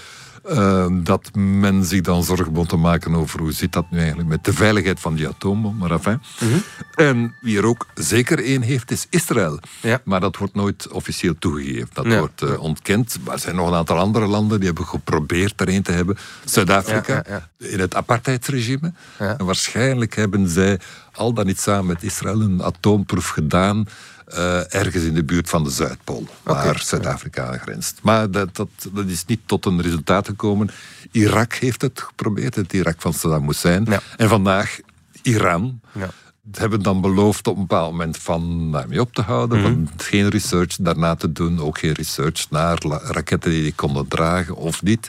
Uh, 0.49 0.87
dat 0.91 1.35
men 1.35 1.85
zich 1.85 2.01
dan 2.01 2.25
zorgen 2.25 2.53
moet 2.53 2.69
te 2.69 2.77
maken 2.77 3.15
over 3.15 3.41
hoe 3.41 3.53
zit 3.53 3.73
dat 3.73 3.91
nu 3.91 3.99
eigenlijk 3.99 4.29
met 4.29 4.45
de 4.45 4.53
veiligheid 4.53 5.01
van 5.01 5.15
die 5.15 5.29
atoombom. 5.29 5.77
Maar 5.77 5.91
enfin. 5.91 6.21
Mm 6.41 6.49
-hmm. 6.49 6.63
En 6.95 7.35
wie 7.41 7.59
er 7.59 7.67
ook 7.67 7.87
zeker 7.95 8.45
één 8.45 8.63
heeft, 8.63 8.91
is 8.91 9.07
Israël. 9.11 9.59
Ja. 9.81 10.01
Maar 10.05 10.21
dat 10.21 10.37
wordt 10.37 10.55
nooit 10.55 10.89
officieel 10.89 11.35
toegegeven. 11.39 11.89
Dat 11.93 12.07
ja. 12.07 12.19
wordt 12.19 12.43
uh, 12.43 12.61
ontkend. 12.61 13.19
Maar 13.25 13.35
er 13.35 13.41
zijn 13.41 13.57
nog 13.57 13.69
een 13.69 13.75
aantal 13.75 13.99
andere 13.99 14.27
landen 14.27 14.59
die 14.59 14.67
hebben 14.67 14.87
geprobeerd 14.87 15.61
er 15.61 15.69
een 15.69 15.83
te 15.83 15.93
hebben. 15.93 16.19
Zuid-Afrika, 16.45 17.25
ja, 17.29 17.49
in 17.59 17.81
het 17.81 17.95
apartheidsregime. 17.95 18.93
En 19.19 19.45
waarschijnlijk 19.45 20.17
hebben 20.17 20.49
zij 20.49 20.81
al 21.13 21.33
dan 21.33 21.47
niet 21.47 21.61
samen 21.61 21.87
met 21.87 22.03
Israël 22.03 22.41
een 22.41 22.63
atoomproef 22.63 23.29
gedaan. 23.29 23.87
Uh, 24.35 24.75
ergens 24.75 25.05
in 25.05 25.15
de 25.15 25.25
buurt 25.25 25.49
van 25.49 25.65
de 25.65 25.71
Zuidpool, 25.71 26.27
waar 26.43 26.67
okay. 26.67 26.83
Zuid-Afrika 26.83 27.47
aan 27.47 27.59
grenst. 27.59 27.99
Maar 28.03 28.31
dat, 28.31 28.57
dat, 28.57 28.69
dat, 28.93 29.07
is 29.07 29.25
niet 29.25 29.41
tot 29.47 29.67
een 29.67 29.83
resultaat 29.83 30.27
gekomen. 30.27 30.71
Irak 31.11 31.55
heeft 31.55 31.83
het 31.83 32.01
geprobeerd, 32.01 32.55
het 32.55 32.73
Irak 32.73 33.01
van 33.01 33.13
Saddam 33.13 33.47
Hussein. 33.47 33.87
Ja. 33.89 34.01
En 34.17 34.29
vandaag 34.29 34.79
Iran. 35.23 35.81
Ja. 35.93 36.09
Hebben 36.53 36.83
dan 36.83 37.01
beloofd 37.01 37.47
op 37.47 37.55
een 37.55 37.67
bepaald 37.67 37.91
moment 37.91 38.17
van 38.17 38.73
daarmee 38.73 39.01
op 39.01 39.15
te 39.15 39.23
houden, 39.23 39.59
mm 39.59 39.65
-hmm. 39.65 39.87
van 39.87 39.99
geen 40.07 40.29
research 40.29 40.77
daarna 40.81 41.15
te 41.15 41.33
doen, 41.33 41.61
ook 41.61 41.79
geen 41.79 41.93
research 41.93 42.51
naar 42.51 42.79
raketten 42.85 43.51
die 43.51 43.63
die 43.63 43.75
konden 43.75 44.09
dragen 44.09 44.57
of 44.57 44.83
niet. 44.83 45.09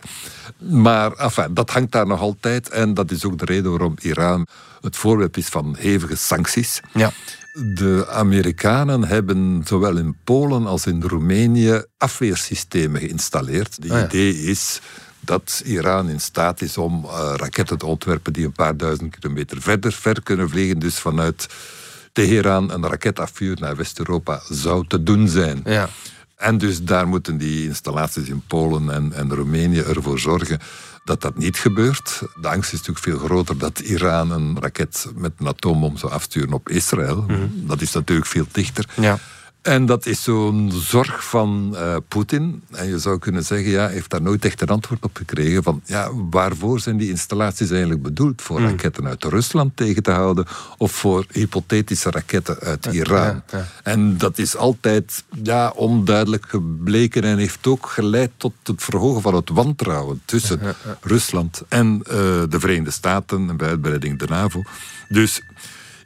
Maar 0.57 1.11
enfin, 1.11 1.53
dat 1.53 1.69
hangt 1.69 1.91
daar 1.91 2.07
nog 2.07 2.19
altijd 2.19 2.69
en 2.69 2.93
dat 2.93 3.11
is 3.11 3.25
ook 3.25 3.39
de 3.39 3.45
reden 3.45 3.71
waarom 3.71 3.95
Iran 4.01 4.47
het 4.81 4.95
voorwerp 4.95 5.37
is 5.37 5.47
van 5.47 5.75
hevige 5.79 6.15
sancties. 6.15 6.79
Ja. 6.93 7.11
De 7.53 8.07
Amerikanen 8.09 9.03
hebben 9.03 9.61
zowel 9.65 9.97
in 9.97 10.15
Polen 10.23 10.65
als 10.65 10.85
in 10.85 11.01
Roemenië 11.01 11.83
afweersystemen 11.97 13.01
geïnstalleerd. 13.01 13.77
Oh 13.81 13.87
ja. 13.87 14.05
idee 14.05 14.43
is 14.43 14.81
dat 15.19 15.61
Iran 15.65 16.09
in 16.09 16.21
staat 16.21 16.61
is 16.61 16.77
om 16.77 17.05
uh, 17.05 17.33
raketten 17.35 17.77
te 17.77 17.85
ontwerpen 17.85 18.33
die 18.33 18.45
een 18.45 18.51
paar 18.51 18.77
duizend 18.77 19.15
kilometer 19.19 19.61
verder 19.61 19.91
ver 19.91 20.23
kunnen 20.23 20.49
vliegen. 20.49 20.79
Dus 20.79 20.99
vanuit 20.99 21.47
Teheran 22.11 22.71
een 22.71 22.87
raketafvuur 22.87 23.57
naar 23.59 23.75
West-Europa 23.75 24.41
zou 24.49 24.87
te 24.87 25.03
doen 25.03 25.27
zijn. 25.27 25.61
Ja. 25.65 25.89
En 26.35 26.57
dus 26.57 26.83
daar 26.83 27.07
moeten 27.07 27.37
die 27.37 27.67
installaties 27.67 28.27
in 28.27 28.43
Polen 28.47 28.89
en, 28.89 29.13
en 29.13 29.35
Roemenië 29.35 29.79
ervoor 29.79 30.19
zorgen 30.19 30.59
dat 31.03 31.21
dat 31.21 31.37
niet 31.37 31.57
gebeurt. 31.57 32.21
De 32.41 32.47
angst 32.47 32.73
is 32.73 32.79
natuurlijk 32.79 33.05
veel 33.05 33.27
groter 33.27 33.57
dat 33.57 33.79
Iran 33.79 34.31
een 34.31 34.59
raket 34.59 35.07
met 35.15 35.31
een 35.37 35.47
atoombom 35.47 35.97
zou 35.97 36.11
afsturen 36.11 36.53
op 36.53 36.69
Israël. 36.69 37.21
Mm 37.21 37.27
-hmm. 37.27 37.67
Dat 37.67 37.81
is 37.81 37.91
natuurlijk 37.91 38.27
veel 38.27 38.45
dichter. 38.51 38.85
Ja. 38.95 39.19
En 39.61 39.85
dat 39.85 40.05
is 40.05 40.23
zo'n 40.23 40.71
zorg 40.73 41.25
van 41.25 41.69
uh, 41.73 41.95
Poetin. 42.07 42.63
En 42.71 42.87
je 42.87 42.99
zou 42.99 43.19
kunnen 43.19 43.43
zeggen, 43.43 43.71
ja, 43.71 43.87
heeft 43.87 44.09
daar 44.09 44.21
nooit 44.21 44.45
echt 44.45 44.61
een 44.61 44.67
antwoord 44.67 45.03
op 45.03 45.15
gekregen. 45.15 45.63
Van, 45.63 45.81
ja, 45.85 46.09
waarvoor 46.29 46.79
zijn 46.79 46.97
die 46.97 47.09
installaties 47.09 47.69
eigenlijk 47.69 48.01
bedoeld? 48.01 48.41
Voor 48.41 48.59
mm. 48.59 48.65
raketten 48.65 49.07
uit 49.07 49.23
Rusland 49.23 49.77
tegen 49.77 50.03
te 50.03 50.11
houden? 50.11 50.45
Of 50.77 50.91
voor 50.91 51.25
hypothetische 51.31 52.11
raketten 52.11 52.59
uit 52.59 52.85
ja, 52.85 52.91
Iran? 52.91 53.25
Ja, 53.25 53.43
ja. 53.51 53.67
En 53.83 54.17
dat 54.17 54.37
is 54.37 54.55
altijd 54.55 55.23
ja, 55.43 55.69
onduidelijk 55.69 56.45
gebleken. 56.47 57.23
En 57.23 57.37
heeft 57.37 57.67
ook 57.67 57.85
geleid 57.85 58.31
tot 58.37 58.53
het 58.63 58.83
verhogen 58.83 59.21
van 59.21 59.35
het 59.35 59.49
wantrouwen 59.49 60.21
tussen 60.25 60.59
Rusland 61.01 61.63
en 61.67 61.97
uh, 61.97 62.13
de 62.49 62.59
Verenigde 62.59 62.91
Staten. 62.91 63.49
En 63.49 63.57
bij 63.57 63.67
uitbreiding 63.67 64.19
de 64.19 64.27
NAVO. 64.27 64.61
Dus 65.09 65.41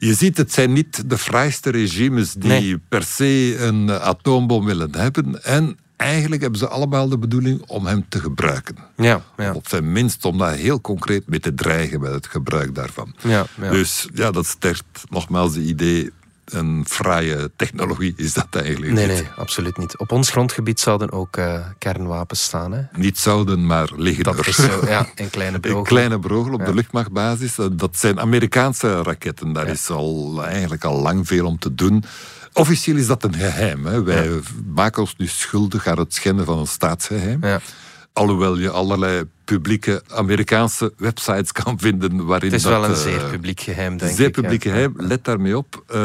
je 0.06 0.13
ziet, 0.13 0.38
het 0.38 0.54
zijn 0.54 0.74
niet 0.74 1.10
de 1.10 1.18
fraaiste 1.18 1.70
regimes 1.70 2.34
die 2.34 2.50
nee. 2.50 2.78
per 2.78 3.04
se 3.04 3.58
een 3.60 3.91
atoombom 3.91 4.65
willen 4.65 4.96
hebben. 4.96 5.44
En 5.44 5.78
eigenlijk 5.96 6.41
hebben 6.41 6.60
ze 6.60 6.68
allemaal 6.68 7.10
de 7.10 7.18
bedoeling 7.18 7.62
om 7.68 7.86
hem 7.86 8.06
te 8.10 8.20
gebruiken. 8.20 8.76
Ja, 8.98 9.22
ja. 9.38 9.54
Op 9.54 9.68
zijn 9.68 9.91
minst 9.91 10.26
om 10.26 10.38
daar 10.38 10.56
heel 10.56 10.82
concreet 10.82 11.28
mee 11.28 11.39
te 11.39 11.54
dreigen 11.54 12.02
met 12.02 12.12
het 12.12 12.28
gebruik 12.28 12.76
daarvan. 12.76 13.15
Ja, 13.22 13.46
ja. 13.62 13.72
Dus 13.72 14.08
ja, 14.13 14.32
dat 14.32 14.46
sterkt 14.46 15.04
nogmaals 15.10 15.56
het 15.56 15.65
idee 15.65 16.12
een 16.46 16.86
fraaie 16.88 17.52
technologie 17.56 18.14
is 18.16 18.34
dat 18.34 18.48
eigenlijk 18.52 18.94
nee, 18.94 19.08
niet. 19.08 19.16
Nee, 19.16 19.28
absoluut 19.36 19.78
niet. 19.78 19.98
Op 19.98 20.12
ons 20.12 20.30
grondgebied 20.30 20.80
zouden 20.80 21.12
ook 21.12 21.38
uh, 21.38 21.66
kernwapens 21.78 22.44
staan. 22.44 22.72
Hè? 22.72 22.82
Niet 22.96 23.18
zouden, 23.18 23.66
maar 23.66 23.90
liggen 23.96 24.24
dat 24.24 24.40
er. 24.40 24.48
Is 24.48 24.56
zo, 24.56 24.86
ja, 24.86 25.08
in 25.16 25.30
kleine 25.30 25.60
brogel. 25.60 25.80
In 25.80 25.86
kleine 25.86 26.20
brogel 26.20 26.54
op 26.54 26.60
ja. 26.60 26.66
de 26.66 26.74
luchtmachtbasis. 26.74 27.56
Dat 27.72 27.98
zijn 27.98 28.20
Amerikaanse 28.20 29.02
raketten. 29.02 29.54
Daar 29.54 29.66
ja. 29.66 29.72
is 29.72 29.90
al, 29.90 30.44
eigenlijk 30.44 30.84
al 30.84 31.02
lang 31.02 31.28
veel 31.28 31.46
om 31.46 31.60
te 31.60 31.76
doen. 31.76 32.04
Officieel 32.54 32.98
is 32.98 33.08
dat 33.08 33.24
een 33.24 33.36
geheim. 33.36 33.86
Hè. 33.86 34.04
Wij 34.04 34.40
maken 34.74 35.02
ons 35.02 35.16
nu 35.18 35.28
schuldig 35.28 35.88
aan 35.88 36.00
het 36.00 36.14
schenden 36.14 36.46
van 36.46 36.60
een 36.60 36.68
staatsgeheim. 36.68 37.42
Alhoewel 38.15 38.58
je 38.58 38.69
allerlei 38.69 39.23
publieke 39.45 40.04
Amerikaanse 40.08 40.93
websites 40.97 41.51
kan 41.51 41.80
vinden 41.80 42.25
waarin 42.25 42.47
Het 42.51 42.58
is 42.58 42.63
dat, 42.63 42.71
wel 42.71 42.84
een 42.84 42.95
eh, 42.95 43.01
zeer 43.01 43.30
publiek 43.32 43.60
geheim, 43.60 43.97
denk 43.97 44.15
Zeer 44.15 44.28
ik. 44.28 44.36
ja. 44.36 44.41
publiek 44.41 44.63
geheim. 44.63 44.93
Let 44.97 45.23
daarmee 45.23 45.58
op. 45.58 45.84
Eh, 45.88 45.99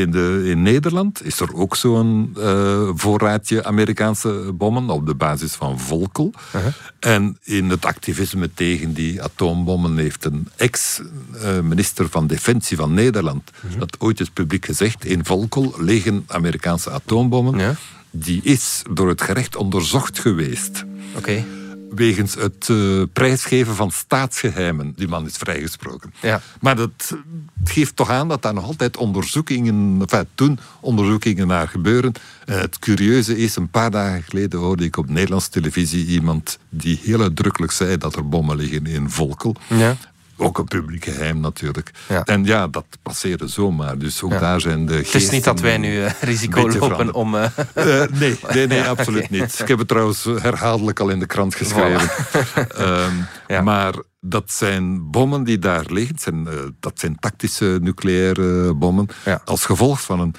in, 0.00 0.10
de, 0.10 0.42
in 0.44 0.62
Nederland 0.62 1.24
is 1.24 1.40
er 1.40 1.54
ook 1.54 1.76
zo'n 1.76 2.36
eh, 2.38 2.88
voorraadje 2.94 3.64
Amerikaanse 3.64 4.50
bommen 4.54 4.90
op 4.90 5.06
de 5.06 5.14
basis 5.14 5.52
van 5.52 5.80
Volkel. 5.80 6.32
Uh-huh. 6.54 6.72
En 7.00 7.38
in 7.42 7.70
het 7.70 7.84
activisme 7.84 8.50
tegen 8.54 8.92
die 8.92 9.22
atoombommen 9.22 9.96
heeft 9.98 10.24
een 10.24 10.48
ex-minister 10.56 12.08
van 12.08 12.26
Defensie 12.26 12.76
van 12.76 12.94
Nederland 12.94 13.50
Uh-huh. 13.64 13.78
dat 13.80 13.96
ooit 14.00 14.20
eens 14.20 14.30
publiek 14.30 14.64
gezegd: 14.64 15.04
in 15.04 15.24
Volkel 15.24 15.74
liggen 15.78 16.24
Amerikaanse 16.26 16.90
atoombommen. 16.90 17.58
Ja. 17.58 17.74
Die 18.18 18.40
is 18.42 18.82
door 18.90 19.08
het 19.08 19.22
gerecht 19.22 19.56
onderzocht 19.56 20.18
geweest 20.18 20.84
Oké. 21.16 21.44
wegens 21.90 22.34
het 22.34 22.68
eh, 22.68 23.02
prijsgeven 23.12 23.74
van 23.74 23.90
staatsgeheimen. 23.90 24.92
Die 24.96 25.08
man 25.08 25.26
is 25.26 25.36
vrijgesproken. 25.36 26.12
Ja. 26.22 26.40
Maar 26.60 26.76
dat 26.76 27.16
geeft 27.64 27.96
toch 27.96 28.10
aan 28.10 28.28
dat 28.28 28.42
daar 28.42 28.54
nog 28.54 28.64
altijd 28.64 28.96
onderzoekingen, 28.96 29.96
enfin, 30.00 30.26
toen 30.34 30.58
onderzoekingen 30.80 31.46
naar 31.46 31.68
gebeuren. 31.68 32.12
En 32.44 32.58
het 32.58 32.78
curieuze 32.78 33.36
is, 33.38 33.56
een 33.56 33.70
paar 33.70 33.90
dagen 33.90 34.22
geleden 34.22 34.60
hoorde 34.60 34.84
ik 34.84 34.96
op 34.96 35.08
Nederlandse 35.08 35.50
televisie 35.50 36.06
iemand 36.06 36.58
die 36.68 37.00
heel 37.02 37.20
uitdrukkelijk 37.20 37.72
zei 37.72 37.96
dat 37.96 38.16
er 38.16 38.28
bommen 38.28 38.56
liggen 38.56 38.86
in 38.86 39.10
Volkel. 39.10 39.56
Ja. 39.68 39.96
Ook 40.36 40.58
een 40.58 40.64
publiek 40.64 41.04
geheim 41.04 41.40
natuurlijk. 41.40 41.90
Ja. 42.08 42.24
En 42.24 42.44
ja, 42.44 42.68
dat 42.68 42.84
passeerde 43.02 43.48
zomaar. 43.48 43.98
Dus 43.98 44.22
ook 44.22 44.30
Ja. 44.32 44.38
daar 44.38 44.60
zijn 44.60 44.86
de 44.86 44.94
Het 44.94 45.14
is 45.14 45.30
niet 45.30 45.44
dat 45.44 45.60
wij 45.60 45.76
nu 45.78 46.02
eh, 46.04 46.12
risico 46.20 46.68
lopen 46.68 47.14
om... 47.14 47.34
eh, 47.34 47.44
Eh, 47.74 48.10
nee, 48.10 48.38
nee, 48.52 48.66
nee, 48.66 48.82
absoluut 48.94 49.30
niet. 49.30 49.58
Ik 49.60 49.68
heb 49.68 49.78
het 49.78 49.88
trouwens 49.88 50.24
herhaaldelijk 50.24 51.00
al 51.00 51.08
in 51.08 51.18
de 51.18 51.26
krant 51.26 51.54
geschreven. 51.54 52.08
Ehm. 52.76 53.12
Maar 53.64 53.94
dat 54.20 54.52
zijn 54.52 55.10
bommen 55.10 55.44
die 55.44 55.58
daar 55.58 55.84
liggen. 55.88 56.14
Het 56.14 56.22
Zijn, 56.22 56.48
dat 56.80 56.92
zijn 57.00 57.18
tactische 57.18 57.78
nucleaire 57.82 58.74
bommen. 58.74 59.06
Als 59.44 59.64
gevolg 59.64 60.00
van 60.00 60.20
een 60.20 60.34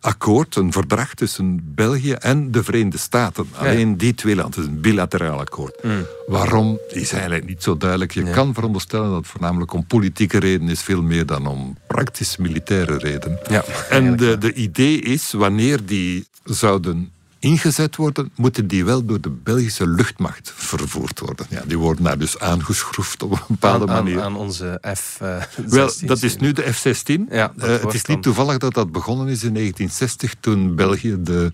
akkoord, 0.00 0.56
een 0.56 0.72
verdrag 0.72 1.14
tussen 1.14 1.72
België 1.74 2.12
en 2.12 2.50
de 2.50 2.64
Verenigde 2.64 2.98
Staten. 2.98 3.46
Alleen 3.52 3.96
die 3.96 4.14
twee 4.14 4.34
landen. 4.34 4.60
Het 4.60 4.68
is 4.68 4.76
een 4.76 4.80
bilateraal 4.80 5.38
akkoord. 5.38 5.82
Mm. 5.82 6.06
Waarom 6.26 6.78
is 6.88 7.12
eigenlijk 7.12 7.46
niet 7.46 7.62
zo 7.62 7.76
duidelijk. 7.76 8.12
Je 8.12 8.30
kan 8.30 8.54
veronderstellen 8.54 9.08
dat 9.08 9.16
het 9.16 9.26
voornamelijk 9.26 9.72
om 9.72 9.86
politieke 9.86 10.38
redenen 10.38 10.72
is, 10.72 10.82
veel 10.82 11.02
meer 11.02 11.26
dan 11.26 11.46
om 11.46 11.76
praktisch 11.86 12.36
militaire 12.36 12.98
redenen. 12.98 13.38
Ja, 13.48 13.64
en 13.88 14.16
de, 14.16 14.38
de 14.38 14.52
idee 14.52 15.00
is, 15.00 15.32
wanneer 15.32 15.84
die 15.84 16.26
zouden 16.44 17.10
ingezet 17.40 17.96
worden, 17.96 18.30
moeten 18.36 18.66
die 18.66 18.84
wel 18.84 19.04
door 19.04 19.20
de 19.20 19.30
Belgische 19.30 19.88
luchtmacht 19.88 20.52
vervoerd 20.54 21.20
worden. 21.20 21.46
Ja, 21.48 21.62
die 21.66 21.78
worden 21.78 22.04
daar 22.04 22.18
dus 22.18 22.38
aangeschroefd 22.38 23.22
op 23.22 23.30
een 23.32 23.38
bepaalde 23.48 23.86
aan, 23.86 24.04
manier. 24.04 24.20
aan 24.20 24.36
onze 24.36 24.80
F. 24.96 25.16
eh, 25.20 25.42
Wel, 25.66 25.88
16. 25.88 26.06
dat 26.06 26.22
is 26.22 26.36
nu 26.36 26.52
de 26.52 26.72
F-16. 26.72 27.26
Ja, 27.30 27.52
Eh, 27.58 27.68
het 27.68 27.94
is 27.94 28.02
dan- 28.02 28.14
niet 28.14 28.22
toevallig 28.24 28.58
dat 28.58 28.74
dat 28.74 28.92
begonnen 28.92 29.28
is 29.28 29.42
in 29.42 29.52
1960, 29.52 30.34
toen 30.40 30.74
België 30.74 31.16
de 31.20 31.52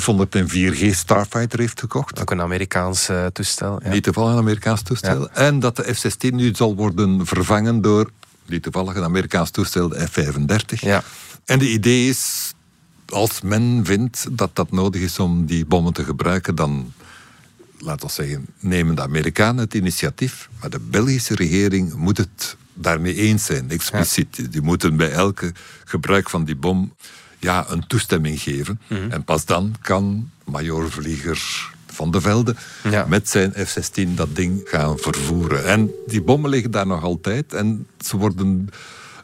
F-104G 0.00 0.94
Starfighter 0.94 1.58
heeft 1.58 1.80
gekocht. 1.80 2.20
Ook 2.20 2.30
een 2.30 2.40
Amerikaans 2.40 3.08
eh, 3.08 3.26
toestel. 3.26 3.80
Ja. 3.82 3.88
Niet 3.90 4.02
toevallig 4.02 4.32
een 4.32 4.38
Amerikaans 4.38 4.82
toestel. 4.82 5.30
En 5.30 5.58
dat 5.60 5.76
de 5.76 5.94
F-16 5.94 6.34
nu 6.34 6.54
zal 6.54 6.74
worden 6.76 7.26
vervangen 7.26 7.80
door, 7.80 8.10
niet 8.46 8.62
toevallig, 8.62 8.94
een 8.94 9.02
Amerikaans 9.04 9.50
toestel, 9.50 9.88
de 9.88 10.06
F-35. 10.06 10.80
Ja. 10.80 11.02
En 11.44 11.58
de 11.58 11.70
idee 11.70 12.08
is, 12.08 12.53
als 13.14 13.40
men 13.40 13.80
vindt 13.84 14.26
dat 14.30 14.56
dat 14.56 14.70
nodig 14.70 15.00
is 15.00 15.18
om 15.18 15.46
die 15.46 15.66
bommen 15.66 15.92
te 15.92 16.04
gebruiken, 16.04 16.54
dan, 16.54 16.92
laten 17.78 18.06
we 18.06 18.12
zeggen, 18.12 18.46
nemen 18.60 18.94
de 18.94 19.02
Amerikanen 19.02 19.64
het 19.64 19.74
initiatief. 19.74 20.48
Maar 20.60 20.70
de 20.70 20.80
Belgische 20.80 21.34
regering 21.34 21.94
moet 21.94 22.16
het 22.16 22.56
daarmee 22.74 23.14
eens 23.14 23.44
zijn, 23.44 23.70
expliciet. 23.70 24.52
Die 24.52 24.62
moeten 24.62 24.96
bij 24.96 25.10
elke 25.10 25.52
gebruik 25.84 26.30
van 26.30 26.44
die 26.44 26.56
bom 26.56 26.94
ja, 27.38 27.64
een 27.68 27.86
toestemming 27.86 28.40
geven. 28.40 28.80
Mhm. 28.86 29.10
En 29.10 29.24
pas 29.24 29.44
dan 29.44 29.74
kan 29.80 30.30
majorvlieger 30.44 31.72
Van 31.86 32.10
de 32.10 32.20
Velde 32.20 32.54
Ja. 32.90 33.06
met 33.08 33.28
zijn 33.28 33.52
F-16 33.52 34.14
dat 34.14 34.36
ding 34.36 34.60
gaan 34.64 34.98
vervoeren. 34.98 35.64
En 35.66 35.90
die 36.06 36.22
bommen 36.22 36.50
liggen 36.50 36.70
daar 36.70 36.86
nog 36.86 37.02
altijd 37.02 37.52
en 37.52 37.86
ze 38.00 38.16
worden 38.16 38.68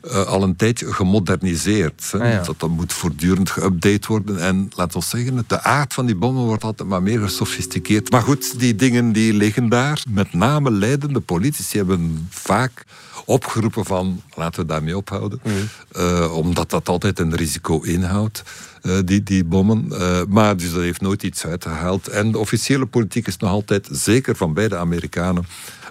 eh, 0.01 0.27
al 0.27 0.43
een 0.43 0.57
tijdje 0.57 0.93
gemoderniseerd. 0.93 2.09
Hè. 2.11 2.19
Ah, 2.19 2.33
ja. 2.33 2.43
Dat, 2.43 2.61
dat 2.61 2.71
moet 2.71 2.93
voortdurend 2.93 3.51
geüpdate 3.51 4.07
worden. 4.07 4.39
En 4.41 4.71
laten 4.77 5.01
we 5.01 5.07
zeggen, 5.07 5.45
de 5.47 5.63
aard 5.63 5.95
van 5.95 6.07
die 6.07 6.15
bommen 6.15 6.45
wordt 6.45 6.65
altijd 6.65 6.89
maar 6.89 7.03
meer 7.03 7.21
gesofisticeerd. 7.21 8.11
Maar 8.11 8.23
goed, 8.23 8.59
die 8.59 8.75
dingen 8.75 9.13
die 9.13 9.35
liggen 9.35 9.69
daar. 9.69 10.03
Met 10.09 10.33
name 10.33 10.71
leidende 10.71 11.21
politici 11.21 11.77
hebben 11.77 12.27
vaak 12.31 12.85
opgeroepen 13.25 13.85
van 13.85 14.23
laten 14.35 14.61
we 14.61 14.67
daarmee 14.67 14.97
ophouden. 14.97 15.41
Mhm. 15.43 15.55
Eh, 15.93 16.37
omdat 16.37 16.71
dat 16.71 16.89
altijd 16.89 17.19
een 17.19 17.37
risico 17.37 17.81
inhoudt, 17.81 18.43
eh, 18.83 18.99
die, 19.05 19.23
die 19.23 19.45
bommen. 19.45 19.93
Maar 20.29 20.57
dus 20.57 20.73
dat 20.73 20.83
heeft 20.83 21.01
nooit 21.01 21.23
iets 21.23 21.47
uitgehaald. 21.47 22.09
En 22.09 22.31
de 22.31 22.39
officiële 22.39 22.87
politiek 22.87 23.27
is 23.27 23.37
nog 23.37 23.51
altijd, 23.51 23.89
zeker 23.91 24.37
van 24.37 24.55
beide 24.55 24.77
Amerikanen, 24.77 25.47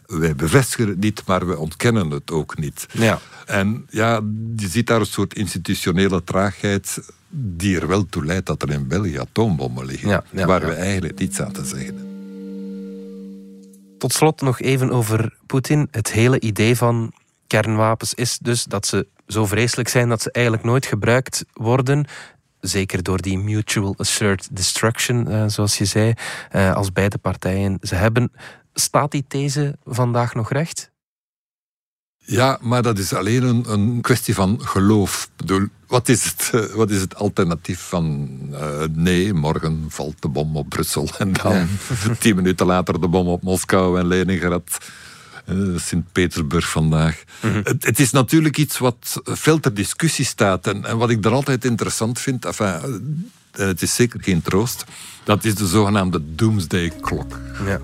wij 0.10 0.36
bevestigen 0.36 0.88
het 0.88 1.00
niet, 1.00 1.24
maar 1.26 1.48
we 1.48 1.58
ontkennen 1.58 2.10
het 2.10 2.32
ook 2.32 2.58
niet. 2.58 2.86
Ja. 2.91 3.19
En 3.45 3.86
ja, 3.89 4.22
je 4.56 4.67
ziet 4.67 4.88
daar 4.88 5.00
een 5.00 5.06
soort 5.06 5.34
institutionele 5.34 6.24
traagheid 6.24 7.00
die 7.30 7.80
er 7.80 7.88
wel 7.88 8.06
toe 8.06 8.26
leidt 8.26 8.45
dat 8.45 8.62
er 8.62 8.69
in 8.69 8.88
België 8.88 9.19
atoombommen 9.19 9.86
liggen, 9.86 10.10
Ja, 10.10 10.24
ja, 10.32 10.45
waar 10.45 10.65
we 10.65 10.74
eigenlijk 10.74 11.19
niets 11.19 11.41
aan 11.41 11.52
te 11.52 11.65
zeggen 11.65 11.86
hebben. 11.86 12.08
Tot 13.98 14.13
slot 14.13 14.41
nog 14.41 14.60
even 14.60 14.91
over 14.91 15.38
Poetin. 15.45 15.88
Het 15.91 16.12
hele 16.12 16.39
idee 16.39 16.76
van 16.76 17.13
kernwapens 17.48 18.13
is 18.13 18.38
dus 18.41 18.63
dat 18.63 18.88
ze 18.88 19.08
zo 19.28 19.45
vreselijk 19.45 19.89
zijn 19.89 20.10
dat 20.10 20.22
ze 20.22 20.32
eigenlijk 20.32 20.65
nooit 20.65 20.86
gebruikt 20.86 21.45
worden. 21.54 22.06
Zeker 22.60 23.04
door 23.04 23.22
die 23.22 23.38
mutual 23.38 23.93
assured 23.98 24.48
destruction, 24.52 25.28
eh, 25.28 25.43
zoals 25.48 25.78
je 25.78 25.86
zei, 25.86 26.13
eh, 26.50 26.74
als 26.74 26.91
beide 26.91 27.17
partijen 27.17 27.78
ze 27.82 27.95
hebben. 27.95 28.32
Staat 28.80 29.12
die 29.12 29.26
these 29.28 29.78
vandaag 29.86 30.34
nog 30.34 30.52
recht? 30.52 30.92
Ja, 32.18 32.58
maar 32.62 32.82
dat 32.82 32.98
is 32.98 33.13
alleen 33.13 33.44
een, 33.44 33.72
een 33.72 34.02
kwestie 34.02 34.34
van 34.34 34.60
geloof. 34.62 35.24
Ik 35.24 35.30
bedoel, 35.36 35.68
wat, 35.88 36.10
is 36.10 36.24
het, 36.24 36.50
eh, 36.54 36.76
wat 36.76 36.89
is 36.89 37.02
het 37.02 37.15
alternatief 37.15 37.80
van 37.80 38.30
eh, 38.52 38.84
nee, 38.92 39.34
morgen 39.34 39.86
valt 39.88 40.22
de 40.22 40.28
bom 40.28 40.58
op 40.58 40.70
Brussel 40.70 41.10
en 41.18 41.34
dan 41.34 41.68
tien 42.20 42.36
minuten 42.36 42.65
later 42.65 43.02
de 43.02 43.08
bom 43.08 43.28
op 43.28 43.42
Moskou 43.42 44.00
en 44.00 44.08
Leningrad. 44.08 44.78
eh, 45.46 45.56
Sint-Petersburg 45.76 46.70
vandaag. 46.70 47.24
het, 47.39 47.86
het 47.86 48.00
is 48.00 48.12
natuurlijk 48.12 48.58
iets 48.58 48.78
wat 48.78 49.22
veel 49.24 49.60
ter 49.60 49.74
discussie 49.74 50.26
staat. 50.26 50.68
En, 50.68 50.86
en 50.86 50.98
wat 50.98 51.10
ik 51.10 51.26
er 51.26 51.32
altijd 51.32 51.65
interessant 51.65 52.20
vind, 52.20 52.46
enfin, 52.46 52.65
en 53.52 53.68
het 53.68 53.82
is 53.82 53.96
zeker 53.96 54.24
geen 54.24 54.42
troost, 54.42 54.84
dat 55.24 55.46
is 55.46 55.56
de 55.56 55.68
zogenaamde 55.68 56.22
Doomsday 56.36 56.92
Clock. 57.02 57.39
Ja. 57.65 57.80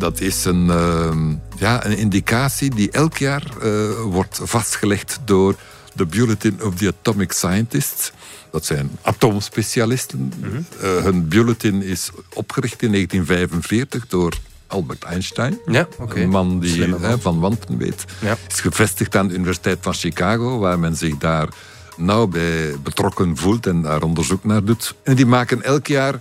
Dat 0.00 0.20
is 0.20 0.44
een, 0.44 0.70
ehm, 0.70 1.34
ja, 1.56 1.86
een 1.86 1.96
indicatie 1.96 2.74
die 2.74 2.90
elk 2.90 3.16
jaar 3.16 3.42
eh, 3.62 3.70
wordt 4.02 4.40
vastgelegd 4.42 5.18
door 5.24 5.54
de 5.94 6.06
Bulletin 6.06 6.58
of 6.62 6.74
the 6.74 6.94
Atomic 6.98 7.32
Scientists. 7.32 8.12
Dat 8.50 8.64
zijn 8.64 8.90
atoomspecialisten. 9.02 10.32
Eh, 10.80 11.02
hun 11.02 11.28
bulletin 11.28 11.82
is 11.82 12.10
opgericht 12.34 12.82
in 12.82 12.90
1945 12.90 14.06
door 14.06 14.38
Albert 14.66 15.04
Einstein. 15.04 15.58
Ja. 15.66 15.88
Een 16.08 16.28
man 16.28 16.60
die 16.60 16.84
hè, 16.84 17.18
van 17.18 17.40
wanten 17.40 17.76
weet. 17.76 18.04
Ja. 18.20 18.36
Is 18.48 18.60
gevestigd 18.60 19.16
aan 19.16 19.28
de 19.28 19.34
Universiteit 19.34 19.78
van 19.80 19.94
Chicago, 19.94 20.58
waar 20.58 20.78
men 20.78 20.96
zich 20.96 21.18
daar 21.18 21.48
nauw 21.96 22.26
bij 22.26 22.74
betrokken 22.82 23.36
voelt 23.36 23.66
en 23.66 23.82
daar 23.82 24.02
onderzoek 24.02 24.44
naar 24.44 24.64
doet. 24.64 24.94
En 25.02 25.16
die 25.16 25.26
maken 25.26 25.62
elk 25.62 25.86
jaar 25.86 26.20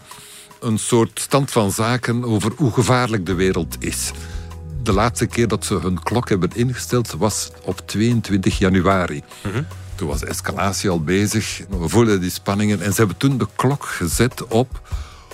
een 0.59 0.77
soort 0.79 1.19
stand 1.19 1.51
van 1.51 1.71
zaken 1.71 2.23
over 2.23 2.51
hoe 2.55 2.71
gevaarlijk 2.71 3.25
de 3.25 3.33
wereld 3.33 3.75
is. 3.79 4.11
De 4.83 4.93
laatste 4.93 5.25
keer 5.25 5.47
dat 5.47 5.65
ze 5.65 5.73
hun 5.73 6.03
klok 6.03 6.29
hebben 6.29 6.49
ingesteld 6.53 7.11
was 7.17 7.49
op 7.63 7.81
22 7.87 8.57
januari. 8.57 9.23
Toen 9.95 10.07
was 10.07 10.19
de 10.19 10.25
escalatie 10.25 10.89
al 10.89 11.03
bezig. 11.03 11.61
We 11.69 11.89
voelden 11.89 12.21
die 12.21 12.29
spanningen. 12.31 12.81
En 12.81 12.91
ze 12.91 12.97
hebben 12.99 13.17
toen 13.17 13.37
de 13.37 13.47
klok 13.55 13.85
gezet 13.85 14.47
op 14.47 14.81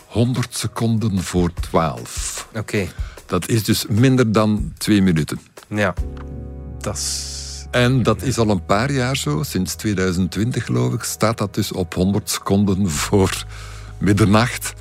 100 0.07 0.55
seconden 0.57 1.23
voor 1.23 1.53
12. 1.53 2.47
Oké, 2.55 2.87
Dat 3.25 3.47
is 3.47 3.63
dus 3.63 3.85
minder 3.89 4.31
dan 4.31 4.73
twee 4.77 5.01
minuten. 5.01 5.39
ja. 5.67 5.93
Dat 6.79 6.95
is... 6.97 7.43
En 7.71 8.03
dat 8.03 8.21
is 8.21 8.37
al 8.37 8.49
een 8.49 8.65
paar 8.65 8.91
jaar 8.91 9.17
zo. 9.17 9.43
Sinds 9.43 9.75
2020 9.75 10.65
geloof 10.65 10.93
ik 10.93 11.03
staat 11.03 11.37
dat 11.37 11.53
dus 11.55 11.71
op 11.71 11.93
100 11.93 12.29
seconden 12.29 12.89
voor 12.89 13.45
middernacht. 13.97 14.73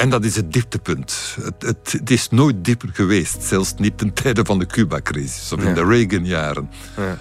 En 0.00 0.10
dat 0.10 0.24
is 0.24 0.36
het 0.36 0.52
dieptepunt. 0.52 1.36
Het, 1.42 1.54
het, 1.62 1.92
het 1.92 2.10
is 2.10 2.28
nooit 2.28 2.64
dieper 2.64 2.88
geweest. 2.92 3.42
Zelfs 3.42 3.74
niet 3.76 3.98
ten 3.98 4.12
tijde 4.12 4.44
van 4.44 4.58
de 4.58 4.66
Cuba-crisis 4.66 5.52
of 5.52 5.62
in 5.62 5.74
de 5.74 5.84
Reagan-jaren. 5.84 6.70
Ja. 6.96 7.18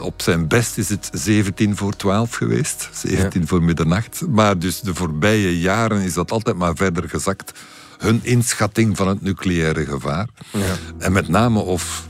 Op 0.00 0.22
zijn 0.22 0.48
best 0.48 0.78
is 0.78 0.88
het 0.88 1.10
17 1.12 1.76
voor 1.76 1.96
12 1.96 2.34
geweest. 2.34 2.88
17 2.92 3.46
voor 3.46 3.62
middernacht. 3.62 4.26
Maar 4.28 4.58
dus 4.58 4.80
de 4.80 4.94
voorbije 4.94 5.60
jaren 5.60 6.00
is 6.00 6.14
dat 6.14 6.30
altijd 6.30 6.56
maar 6.56 6.76
verder 6.76 7.08
gezakt. 7.08 7.52
hun 7.98 8.20
inschatting 8.22 8.96
van 8.96 9.08
het 9.08 9.22
nucleaire 9.22 9.84
gevaar. 9.84 10.28
Ja. 10.52 10.74
En 10.98 11.12
met 11.12 11.28
name 11.28 11.58
of 11.60 12.06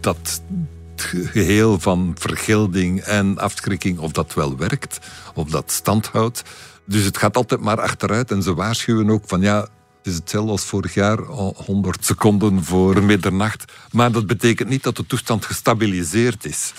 dat 0.00 0.42
geheel 0.96 1.80
van 1.80 2.14
vergelding 2.18 3.00
en 3.00 3.38
afschrikking, 3.38 3.98
of 3.98 4.12
dat 4.12 4.34
wel 4.34 4.56
werkt, 4.56 4.98
of 5.34 5.48
dat 5.48 5.70
stand 5.70 6.06
houdt. 6.06 6.42
Dus 6.84 7.04
het 7.04 7.16
gaat 7.16 7.36
altijd 7.36 7.60
maar 7.60 7.80
achteruit. 7.80 8.30
En 8.30 8.42
ze 8.42 8.54
waarschuwen 8.54 9.10
ook 9.10 9.24
van 9.26 9.40
ja, 9.40 9.60
het 9.60 10.12
is 10.12 10.14
hetzelfde 10.14 10.50
als 10.50 10.64
vorig 10.64 10.94
jaar, 10.94 11.18
100 11.18 12.04
seconden 12.04 12.64
voor 12.64 13.02
middernacht. 13.02 13.72
Maar 13.92 14.12
dat 14.12 14.26
betekent 14.26 14.68
niet 14.68 14.82
dat 14.82 14.96
de 14.96 15.06
toestand 15.06 15.44
gestabiliseerd 15.44 16.44
is. 16.44 16.72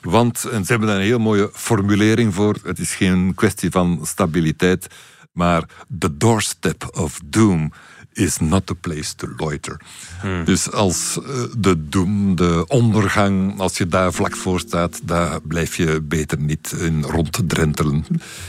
Want, 0.00 0.44
en 0.44 0.64
ze 0.64 0.70
hebben 0.70 0.88
daar 0.88 0.98
een 0.98 1.04
heel 1.04 1.18
mooie 1.18 1.50
formulering 1.52 2.34
voor, 2.34 2.56
het 2.62 2.78
is 2.78 2.94
geen 2.94 3.34
kwestie 3.34 3.70
van 3.70 4.00
stabiliteit, 4.02 4.86
maar 5.32 5.64
the 5.98 6.16
doorstep 6.16 6.88
of 6.92 7.20
doom 7.24 7.72
is 8.12 8.38
not 8.38 8.66
the 8.66 8.74
place 8.74 9.14
to 9.14 9.28
loiter. 9.36 9.80
Hmm. 10.20 10.44
Dus 10.44 10.72
als 10.72 11.18
uh, 11.20 11.42
de 11.58 11.88
doem, 11.88 12.36
de 12.36 12.64
ondergang, 12.68 13.60
als 13.60 13.78
je 13.78 13.86
daar 13.86 14.12
vlak 14.12 14.36
voor 14.36 14.60
staat, 14.60 15.00
daar 15.04 15.40
blijf 15.40 15.76
je 15.76 16.00
beter 16.02 16.38
niet 16.38 16.72
in 16.78 17.02
ronddrentelen. 17.02 18.04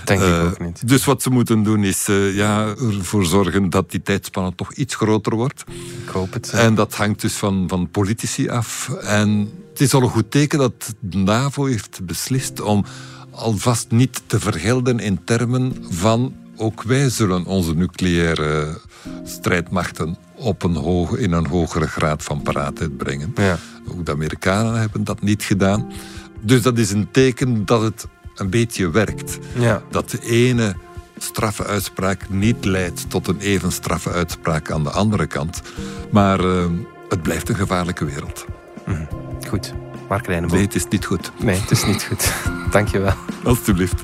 Denk 0.05 0.21
uh, 0.21 0.27
ik 0.27 0.45
ook 0.45 0.59
niet. 0.59 0.87
Dus 0.87 1.05
wat 1.05 1.21
ze 1.21 1.29
moeten 1.29 1.63
doen 1.63 1.83
is 1.83 2.09
uh, 2.09 2.35
ja, 2.35 2.67
ervoor 2.67 3.25
zorgen 3.25 3.69
dat 3.69 3.91
die 3.91 4.01
tijdspanne 4.01 4.55
toch 4.55 4.73
iets 4.73 4.95
groter 4.95 5.35
wordt. 5.35 5.63
Ik 6.03 6.09
hoop 6.09 6.33
het. 6.33 6.49
En 6.49 6.75
dat 6.75 6.95
hangt 6.95 7.21
dus 7.21 7.33
van, 7.33 7.65
van 7.67 7.89
politici 7.89 8.49
af. 8.49 8.89
En 9.01 9.51
het 9.69 9.81
is 9.81 9.93
al 9.93 10.01
een 10.01 10.09
goed 10.09 10.31
teken 10.31 10.59
dat 10.59 10.93
de 10.99 11.17
NAVO 11.17 11.65
heeft 11.65 12.05
beslist 12.05 12.61
om 12.61 12.85
alvast 13.31 13.91
niet 13.91 14.21
te 14.25 14.39
vergelden 14.39 14.99
in 14.99 15.23
termen 15.23 15.75
van 15.89 16.33
ook 16.57 16.83
wij 16.83 17.09
zullen 17.09 17.45
onze 17.45 17.75
nucleaire 17.75 18.77
strijdmachten 19.23 20.17
op 20.35 20.63
een 20.63 20.75
hoge, 20.75 21.19
in 21.19 21.31
een 21.31 21.47
hogere 21.47 21.87
graad 21.87 22.23
van 22.23 22.41
paraatheid 22.41 22.97
brengen. 22.97 23.31
Ja. 23.35 23.57
Ook 23.87 24.05
de 24.05 24.11
Amerikanen 24.11 24.79
hebben 24.79 25.03
dat 25.03 25.21
niet 25.21 25.43
gedaan. 25.43 25.91
Dus 26.41 26.61
dat 26.61 26.77
is 26.77 26.91
een 26.91 27.11
teken 27.11 27.65
dat 27.65 27.81
het 27.81 28.07
een 28.35 28.49
beetje 28.49 28.89
werkt. 28.89 29.39
Ja. 29.53 29.81
Dat 29.89 30.09
de 30.09 30.19
ene 30.19 30.75
straffe 31.17 31.65
uitspraak 31.65 32.29
niet 32.29 32.65
leidt 32.65 33.09
tot 33.09 33.27
een 33.27 33.39
even 33.39 33.71
straffe 33.71 34.11
uitspraak 34.11 34.71
aan 34.71 34.83
de 34.83 34.89
andere 34.89 35.27
kant. 35.27 35.61
Maar 36.11 36.45
uh, 36.45 36.65
het 37.09 37.21
blijft 37.21 37.49
een 37.49 37.55
gevaarlijke 37.55 38.05
wereld. 38.05 38.45
Mm. 38.85 39.07
Goed. 39.49 39.73
Mark 40.09 40.27
Reineboom. 40.27 40.55
Nee, 40.55 40.65
het 40.65 40.75
is 40.75 40.87
niet 40.89 41.05
goed. 41.05 41.31
Nee, 41.43 41.59
het 41.59 41.71
is 41.71 41.85
niet 41.85 42.03
goed. 42.03 42.33
Dank 42.71 42.87
je 42.87 42.99
wel. 42.99 43.13
Alsjeblieft. 43.43 44.03